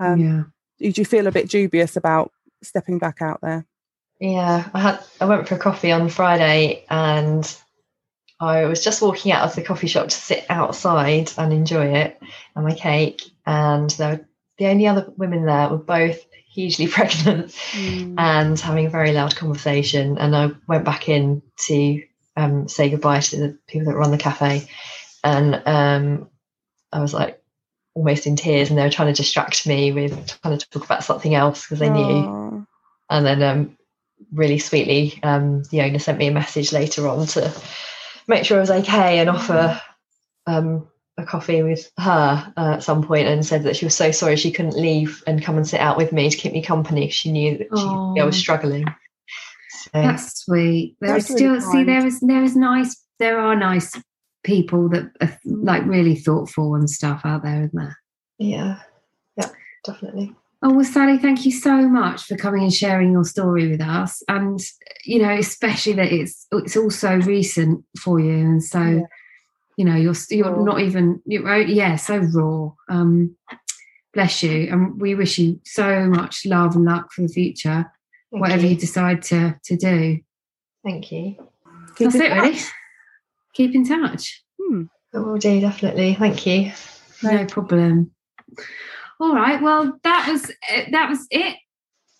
um 0.00 0.20
yeah. 0.20 0.42
did 0.78 0.98
you 0.98 1.04
feel 1.04 1.26
a 1.26 1.32
bit 1.32 1.48
dubious 1.48 1.96
about 1.96 2.32
stepping 2.62 2.98
back 2.98 3.22
out 3.22 3.40
there 3.42 3.66
yeah. 4.20 4.68
I 4.72 4.80
had 4.80 5.04
I 5.20 5.26
went 5.26 5.46
for 5.46 5.56
a 5.56 5.58
coffee 5.58 5.92
on 5.92 6.08
Friday, 6.08 6.84
and 6.88 7.44
I 8.40 8.64
was 8.66 8.82
just 8.82 9.02
walking 9.02 9.32
out 9.32 9.42
of 9.44 9.54
the 9.54 9.62
coffee 9.62 9.86
shop 9.86 10.08
to 10.08 10.16
sit 10.16 10.46
outside 10.48 11.32
and 11.36 11.52
enjoy 11.52 11.86
it 11.86 12.20
and 12.54 12.64
my 12.64 12.74
cake, 12.74 13.22
and 13.46 13.90
there 13.90 14.10
were, 14.10 14.28
the 14.58 14.66
only 14.68 14.86
other 14.86 15.12
women 15.16 15.44
there 15.44 15.68
were 15.68 15.78
both 15.78 16.24
hugely 16.54 16.86
pregnant 16.88 17.54
and 17.74 18.58
having 18.58 18.86
a 18.86 18.90
very 18.90 19.12
loud 19.12 19.34
conversation. 19.34 20.16
And 20.18 20.34
I 20.34 20.50
went 20.68 20.84
back 20.84 21.08
in 21.08 21.42
to 21.66 22.02
um, 22.36 22.68
say 22.68 22.90
goodbye 22.90 23.20
to 23.20 23.36
the 23.36 23.58
people 23.66 23.90
that 23.90 23.98
run 23.98 24.10
the 24.10 24.18
cafe, 24.18 24.68
and 25.22 25.62
um, 25.66 26.28
I 26.92 27.00
was 27.00 27.12
like 27.14 27.42
almost 27.94 28.26
in 28.26 28.36
tears, 28.36 28.70
and 28.70 28.78
they 28.78 28.82
were 28.82 28.90
trying 28.90 29.12
to 29.12 29.22
distract 29.22 29.66
me 29.66 29.92
with 29.92 30.40
trying 30.42 30.58
to 30.58 30.68
talk 30.70 30.84
about 30.84 31.04
something 31.04 31.34
else 31.34 31.62
because 31.62 31.78
they 31.78 31.90
knew. 31.90 32.66
And 33.10 33.26
then, 33.26 33.42
um, 33.42 33.78
really 34.32 34.58
sweetly, 34.58 35.20
um, 35.22 35.62
the 35.70 35.82
owner 35.82 35.98
sent 35.98 36.18
me 36.18 36.28
a 36.28 36.32
message 36.32 36.72
later 36.72 37.06
on 37.06 37.26
to 37.28 37.52
make 38.26 38.44
sure 38.44 38.56
I 38.56 38.60
was 38.60 38.70
okay 38.70 39.18
and 39.18 39.30
offer 39.30 39.80
um, 40.46 40.88
a 41.16 41.24
coffee 41.24 41.62
with 41.62 41.90
her 41.98 42.52
uh, 42.56 42.74
at 42.74 42.82
some 42.82 43.02
point 43.02 43.28
and 43.28 43.46
said 43.46 43.62
that 43.62 43.76
she 43.76 43.84
was 43.84 43.94
so 43.94 44.10
sorry 44.10 44.36
she 44.36 44.50
couldn't 44.50 44.76
leave 44.76 45.22
and 45.26 45.42
come 45.42 45.56
and 45.56 45.66
sit 45.66 45.80
out 45.80 45.96
with 45.96 46.12
me 46.12 46.28
to 46.28 46.36
keep 46.36 46.52
me 46.52 46.62
company. 46.62 47.08
She 47.08 47.30
knew 47.30 47.58
that 47.58 47.68
she, 47.76 48.20
I 48.20 48.24
was 48.24 48.36
struggling. 48.36 48.84
So, 48.86 49.90
That's 49.92 50.40
sweet. 50.40 50.96
There 51.00 51.12
That's 51.12 51.30
is 51.30 51.36
still 51.36 51.52
really 51.52 51.60
see 51.60 51.84
there 51.84 52.06
is 52.06 52.20
there 52.20 52.42
is 52.42 52.56
nice 52.56 53.00
there 53.18 53.38
are 53.38 53.54
nice 53.54 53.94
people 54.42 54.88
that 54.88 55.10
are 55.20 55.38
like 55.44 55.84
really 55.86 56.16
thoughtful 56.16 56.74
and 56.74 56.90
stuff 56.90 57.22
out 57.24 57.42
there, 57.42 57.64
isn't 57.64 57.78
there? 57.78 57.98
Yeah, 58.38 58.80
yeah, 59.36 59.50
definitely. 59.84 60.34
Oh 60.62 60.72
well, 60.72 60.84
Sally, 60.84 61.18
thank 61.18 61.44
you 61.44 61.52
so 61.52 61.88
much 61.88 62.24
for 62.24 62.36
coming 62.36 62.62
and 62.62 62.74
sharing 62.74 63.12
your 63.12 63.24
story 63.24 63.68
with 63.68 63.82
us, 63.82 64.22
and 64.28 64.58
you 65.04 65.20
know, 65.20 65.32
especially 65.32 65.92
that 65.94 66.12
it's 66.12 66.46
it's 66.52 66.76
also 66.76 67.16
recent 67.16 67.84
for 68.00 68.18
you, 68.18 68.32
and 68.32 68.64
so 68.64 68.80
Yeah. 68.80 69.00
You 69.76 69.84
know, 69.84 69.96
you're 69.96 70.14
you're 70.30 70.52
Raw. 70.52 70.64
not 70.64 70.80
even 70.80 71.20
you're 71.26 71.48
oh, 71.48 71.56
yeah, 71.56 71.96
so 71.96 72.18
raw. 72.18 72.72
Um, 72.88 73.36
bless 74.12 74.42
you, 74.42 74.68
and 74.70 75.00
we 75.00 75.14
wish 75.14 75.38
you 75.38 75.60
so 75.64 76.06
much 76.06 76.46
love 76.46 76.76
and 76.76 76.84
luck 76.84 77.12
for 77.12 77.22
the 77.22 77.28
future, 77.28 77.90
Thank 78.30 78.40
whatever 78.42 78.62
you. 78.62 78.70
you 78.70 78.76
decide 78.76 79.22
to 79.24 79.58
to 79.64 79.76
do. 79.76 80.20
Thank 80.84 81.10
you. 81.12 81.36
Keep 81.96 82.10
That's 82.10 82.14
in 82.16 82.22
it, 82.22 82.34
really. 82.34 82.58
Keep 83.54 83.74
in 83.74 83.86
touch. 83.86 84.42
Hmm. 84.60 84.84
I 85.14 85.18
will 85.18 85.38
do 85.38 85.60
definitely. 85.60 86.14
Thank 86.14 86.46
you. 86.46 86.72
No 87.22 87.44
problem. 87.46 88.10
All 89.20 89.34
right. 89.34 89.62
Well, 89.62 89.98
that 90.02 90.28
was 90.30 90.50
uh, 90.50 90.82
that 90.90 91.08
was 91.08 91.26
it. 91.30 91.56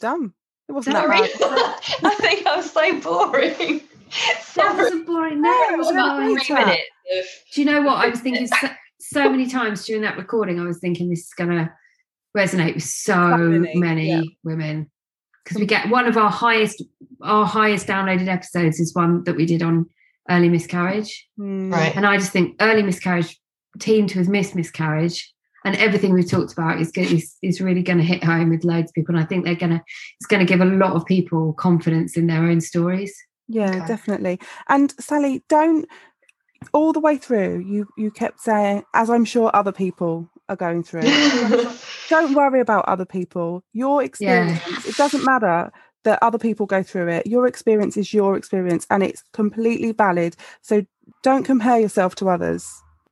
Done. 0.01 0.33
It 0.69 0.73
wasn't 0.73 0.97
Sorry. 0.97 1.21
that 1.21 1.41
bad. 1.41 2.05
I 2.11 2.15
think 2.15 2.47
I 2.47 2.57
was 2.57 2.71
so 2.71 3.01
boring. 3.01 3.81
That 4.15 4.43
Sorry. 4.43 4.77
wasn't 4.77 5.07
boring. 5.07 5.43
No, 5.43 5.51
No, 5.51 5.63
it 5.69 5.73
it 5.73 5.77
was 5.79 5.87
was 5.87 5.95
about 5.95 6.19
fine. 6.19 6.35
Three 6.37 6.45
chat. 6.45 6.67
minutes 6.67 7.29
Do 7.53 7.61
you 7.61 7.67
know 7.67 7.83
what 7.83 8.05
I 8.05 8.09
was 8.09 8.21
thinking? 8.25 8.47
So, 8.47 8.69
so 9.01 9.29
many 9.31 9.47
times 9.49 9.85
during 9.87 10.03
that 10.03 10.17
recording, 10.17 10.61
I 10.61 10.65
was 10.65 10.79
thinking 10.79 11.11
this 11.11 11.21
is 11.27 11.35
going 11.37 11.51
to 11.51 11.73
resonate 12.37 12.75
with 12.75 12.85
so 12.85 13.13
So 13.15 13.37
many, 13.39 13.75
many, 13.79 14.09
yeah. 14.11 14.23
women 14.45 14.91
because 15.45 15.59
we 15.59 15.67
get 15.67 15.89
one 15.91 16.07
of 16.07 16.17
our 16.17 16.31
highest 16.31 16.83
our 17.23 17.45
highest 17.47 17.87
downloaded 17.87 18.29
episodes 18.29 18.81
is 18.81 18.95
one 18.95 19.25
that 19.25 19.37
we 19.37 19.45
did 19.47 19.63
on 19.63 19.87
early 20.31 20.49
miscarriage, 20.49 21.29
Hmm. 21.37 21.71
right. 21.73 21.95
and 21.95 22.07
I 22.07 22.17
just 22.17 22.33
think 22.33 22.57
early 22.61 22.83
miscarriage 22.83 23.39
teamed 23.79 24.15
with 24.15 24.29
miss 24.29 24.55
miscarriage. 24.55 25.31
And 25.67 25.77
everything 25.77 26.13
we've 26.13 26.31
talked 26.31 26.53
about 26.53 26.79
is, 26.79 26.93
go- 26.93 27.01
is 27.03 27.37
is 27.43 27.59
really 27.61 27.83
going 27.83 27.97
to 27.99 28.05
hit 28.05 28.23
home 28.23 28.51
with 28.51 28.65
loads 28.65 28.91
of 28.91 28.95
people, 28.95 29.15
and 29.15 29.25
I 29.25 29.27
think 29.27 29.45
they're 29.47 29.55
going 29.55 29.73
to 29.73 29.83
it's 30.21 30.27
going 30.27 30.41
to 30.47 30.51
give 30.51 30.61
a 30.61 30.67
lot 30.67 30.93
of 30.93 31.07
people 31.07 31.55
confidence 31.55 32.17
in 32.19 32.27
their 32.27 32.45
own 32.45 32.61
stories. 32.61 33.15
Yeah, 33.49 33.71
Okay. 33.71 33.87
definitely. 33.87 34.41
And 34.69 34.95
Sally, 35.01 35.43
don't 35.49 35.87
all 36.73 36.93
the 36.93 37.01
way 37.01 37.17
through. 37.17 37.61
You 37.61 37.89
you 37.97 38.11
kept 38.11 38.41
saying, 38.41 38.85
as 38.95 39.11
I'm 39.11 39.25
sure 39.25 39.51
other 39.55 39.73
people 39.73 40.29
are 40.49 40.57
going 40.57 40.83
through. 40.83 41.03
don't 42.09 42.35
worry 42.35 42.61
about 42.61 42.85
other 42.87 43.05
people. 43.05 43.63
Your 43.73 44.03
experience. 44.03 44.61
It 44.87 44.97
doesn't 44.97 45.25
matter 45.25 45.71
that 46.05 46.19
other 46.23 46.39
people 46.39 46.67
go 46.67 46.83
through 46.83 47.09
it. 47.09 47.27
Your 47.27 47.47
experience 47.47 47.97
is 47.97 48.13
your 48.13 48.37
experience, 48.37 48.87
and 48.91 49.03
it's 49.03 49.23
completely 49.33 49.93
valid. 49.93 50.37
So 50.61 50.85
don't 51.23 51.45
compare 51.45 51.79
yourself 51.79 52.15
to 52.17 52.29
others. 52.29 52.71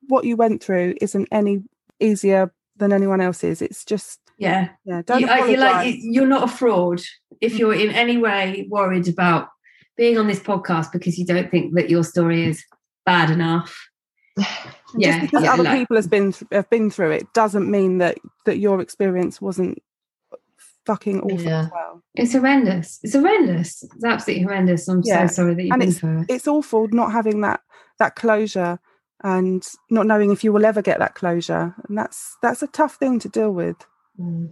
What 0.09 0.25
you 0.25 0.37
went 0.37 0.63
through 0.63 0.95
isn't 1.01 1.29
any 1.33 1.63
easier 2.01 2.53
than 2.77 2.93
anyone 2.93 3.21
else's. 3.21 3.63
It's 3.63 3.85
just 3.85 4.21
Yeah, 4.39 4.71
yeah. 4.85 5.03
Don't 5.03 5.21
you, 5.21 5.27
you're 5.27 5.59
like 5.59 5.97
you're 6.01 6.27
not 6.27 6.45
a 6.45 6.53
fraud 6.53 7.01
if 7.41 7.55
mm. 7.55 7.59
you're 7.59 7.75
in 7.75 7.91
any 7.91 8.19
way 8.19 8.67
worried 8.69 9.09
about 9.09 9.49
being 9.97 10.19
on 10.19 10.27
this 10.27 10.41
podcast 10.41 10.93
because 10.93 11.19
you 11.19 11.27
don't 11.27 11.51
think 11.51 11.75
that 11.75 11.91
your 11.91 12.05
story 12.05 12.47
is 12.47 12.65
bad 13.07 13.31
enough. 13.31 13.77
Yeah, 14.95 15.21
just 15.21 15.21
because 15.23 15.45
yeah, 15.45 15.53
other 15.55 15.63
like- 15.63 15.79
people 15.79 15.97
has 15.97 16.07
been 16.07 16.33
th- 16.33 16.51
have 16.53 16.69
been 16.69 16.91
through 16.91 17.13
it 17.13 17.33
doesn't 17.33 17.71
mean 17.71 17.97
that 17.99 18.19
that 18.45 18.59
your 18.59 18.79
experience 18.83 19.41
wasn't 19.41 19.83
fucking 20.85 21.23
awful 21.23 21.41
Yeah. 21.41 21.61
as 21.63 21.71
well. 21.73 22.03
It's 22.15 22.33
horrendous. 22.35 23.01
It's 23.03 23.15
horrendous. 23.15 23.83
It's 23.85 24.05
absolutely 24.05 24.45
horrendous. 24.45 24.87
I'm 24.89 25.01
Yeah, 25.03 25.27
so 25.29 25.35
sorry 25.35 25.55
that 25.55 25.63
you've 25.63 25.73
and 25.73 25.81
been 25.81 25.93
through 25.93 26.21
it. 26.21 26.27
It's 26.29 26.47
awful 26.47 26.89
not 26.89 27.11
having 27.13 27.41
that 27.41 27.61
that 28.01 28.17
closure 28.17 28.81
and 29.25 29.67
not 29.89 30.07
knowing 30.07 30.31
if 30.31 30.45
you 30.45 30.53
will 30.53 30.67
ever 30.67 30.83
get 30.83 30.99
that 30.99 31.15
closure, 31.15 31.75
and 31.89 31.97
that's 31.97 32.37
that's 32.43 32.63
a 32.63 32.67
tough 32.67 32.97
thing 32.97 33.19
to 33.21 33.31
deal 33.31 33.51
with. 33.53 33.77
Mm. 34.21 34.51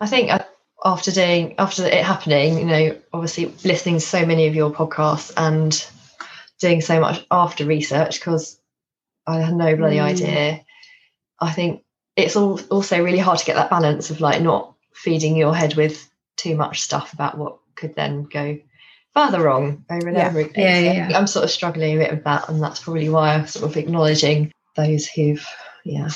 I 0.00 0.06
think 0.06 0.30
uh, 0.30 0.44
after 0.82 1.10
doing 1.12 1.54
after 1.58 1.84
it 1.86 2.04
happening, 2.04 2.58
you 2.58 2.64
know, 2.64 2.96
obviously 3.12 3.46
listening 3.64 3.96
to 3.96 4.00
so 4.00 4.24
many 4.26 4.46
of 4.46 4.54
your 4.54 4.70
podcasts 4.72 5.32
and 5.36 5.86
doing 6.60 6.80
so 6.80 7.00
much 7.00 7.24
after 7.30 7.64
research 7.64 8.18
because 8.20 8.58
I 9.26 9.40
had 9.40 9.54
no 9.54 9.76
bloody 9.76 9.96
Mm. 9.96 10.02
idea. 10.02 10.64
I 11.40 11.50
think 11.52 11.82
it's 12.16 12.36
all 12.36 12.60
also 12.70 13.02
really 13.02 13.18
hard 13.18 13.38
to 13.38 13.44
get 13.44 13.56
that 13.56 13.70
balance 13.70 14.10
of 14.10 14.20
like 14.20 14.40
not 14.40 14.74
feeding 14.94 15.36
your 15.36 15.54
head 15.54 15.74
with 15.74 16.08
too 16.36 16.54
much 16.54 16.80
stuff 16.82 17.12
about 17.12 17.36
what 17.36 17.58
could 17.74 17.94
then 17.94 18.24
go 18.24 18.58
further 19.14 19.42
wrong 19.42 19.84
over 19.90 20.08
and 20.08 20.16
Yeah. 20.16 20.28
over 20.28 20.40
again. 20.40 20.52
Yeah, 20.56 20.78
yeah, 20.92 21.06
think 21.06 21.18
I'm 21.18 21.26
sort 21.26 21.44
of 21.44 21.50
struggling 21.50 21.96
a 21.96 21.98
bit 21.98 22.10
with 22.12 22.24
that, 22.24 22.48
and 22.48 22.62
that's 22.62 22.80
probably 22.80 23.08
why 23.08 23.34
I'm 23.34 23.46
sort 23.46 23.64
of 23.70 23.76
acknowledging 23.76 24.52
those 24.76 25.06
who've 25.06 25.44
yeah 25.84 26.08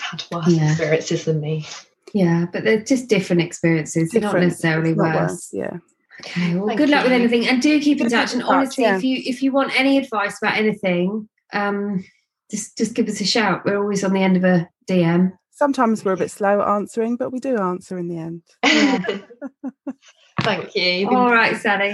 had 0.00 0.24
worse 0.30 0.48
Yeah. 0.48 0.70
experiences 0.70 1.24
than 1.24 1.40
me. 1.40 1.66
Yeah, 2.14 2.46
but 2.52 2.64
they're 2.64 2.82
just 2.82 3.08
different 3.08 3.42
experiences. 3.42 4.10
They're 4.10 4.20
not 4.22 4.34
necessarily 4.36 4.94
not 4.94 5.14
worse. 5.14 5.50
Yeah, 5.52 5.78
Okay, 6.20 6.54
well, 6.54 6.66
Thank 6.66 6.78
good 6.78 6.90
luck 6.90 7.04
with 7.04 7.12
anything, 7.12 7.48
and 7.48 7.60
do 7.62 7.80
keep 7.80 8.00
in 8.00 8.08
keep 8.08 8.12
touch. 8.16 8.32
in 8.34 8.40
And 8.40 8.48
touch, 8.48 8.54
honestly, 8.56 8.84
yeah. 8.84 8.96
if 8.96 9.02
you 9.04 9.22
if 9.24 9.42
you 9.42 9.50
want 9.52 9.78
any 9.78 9.98
advice 9.98 10.36
about 10.42 10.56
anything, 10.56 11.28
um, 11.52 12.04
just 12.50 12.76
just 12.76 12.94
give 12.94 13.08
us 13.08 13.20
a 13.20 13.24
shout. 13.24 13.64
We're 13.64 13.78
always 13.78 14.04
on 14.04 14.12
the 14.12 14.22
end 14.22 14.36
of 14.36 14.44
a 14.44 14.68
DM. 14.88 15.32
sometimes 15.50 16.04
we're 16.04 16.12
a 16.12 16.16
bit 16.16 16.30
slow 16.30 16.60
at 16.60 16.68
answering, 16.68 17.16
but 17.16 17.30
we 17.32 17.40
do 17.40 17.56
answer 17.56 17.96
in 17.98 18.08
the 18.08 18.18
end. 18.18 18.42
Thank 20.42 20.74
you. 20.74 21.08
All 21.10 21.32
right, 21.32 21.56
Sally. 21.56 21.92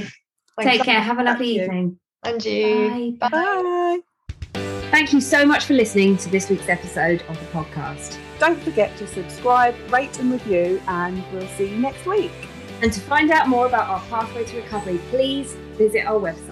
Thanks. 0.57 0.73
Take 0.79 0.83
care. 0.85 1.01
Have 1.01 1.19
a 1.19 1.23
lovely 1.23 1.55
you. 1.57 1.63
evening. 1.63 2.01
And 2.25 2.45
you. 2.45 3.17
Bye. 3.21 3.29
Bye. 3.29 3.99
Thank 4.91 5.13
you 5.13 5.21
so 5.21 5.45
much 5.47 5.65
for 5.67 5.75
listening 5.75 6.17
to 6.19 6.29
this 6.31 6.49
week's 6.51 6.69
episode 6.69 7.23
of 7.29 7.39
the 7.39 7.47
podcast. 7.47 8.19
Don't 8.39 8.61
forget 8.63 8.97
to 8.99 9.07
subscribe, 9.07 9.75
rate, 9.91 10.19
and 10.21 10.31
review, 10.31 10.81
and 10.87 11.25
we'll 11.33 11.49
see 11.49 11.71
you 11.71 11.79
next 11.79 12.07
week. 12.07 12.33
And 12.83 12.93
to 12.93 13.01
find 13.01 13.31
out 13.33 13.49
more 13.49 13.67
about 13.67 13.89
our 13.89 14.01
pathway 14.09 14.45
to 14.45 14.57
recovery, 14.57 15.01
please 15.11 15.55
visit 15.77 16.07
our 16.07 16.21
website 16.21 16.48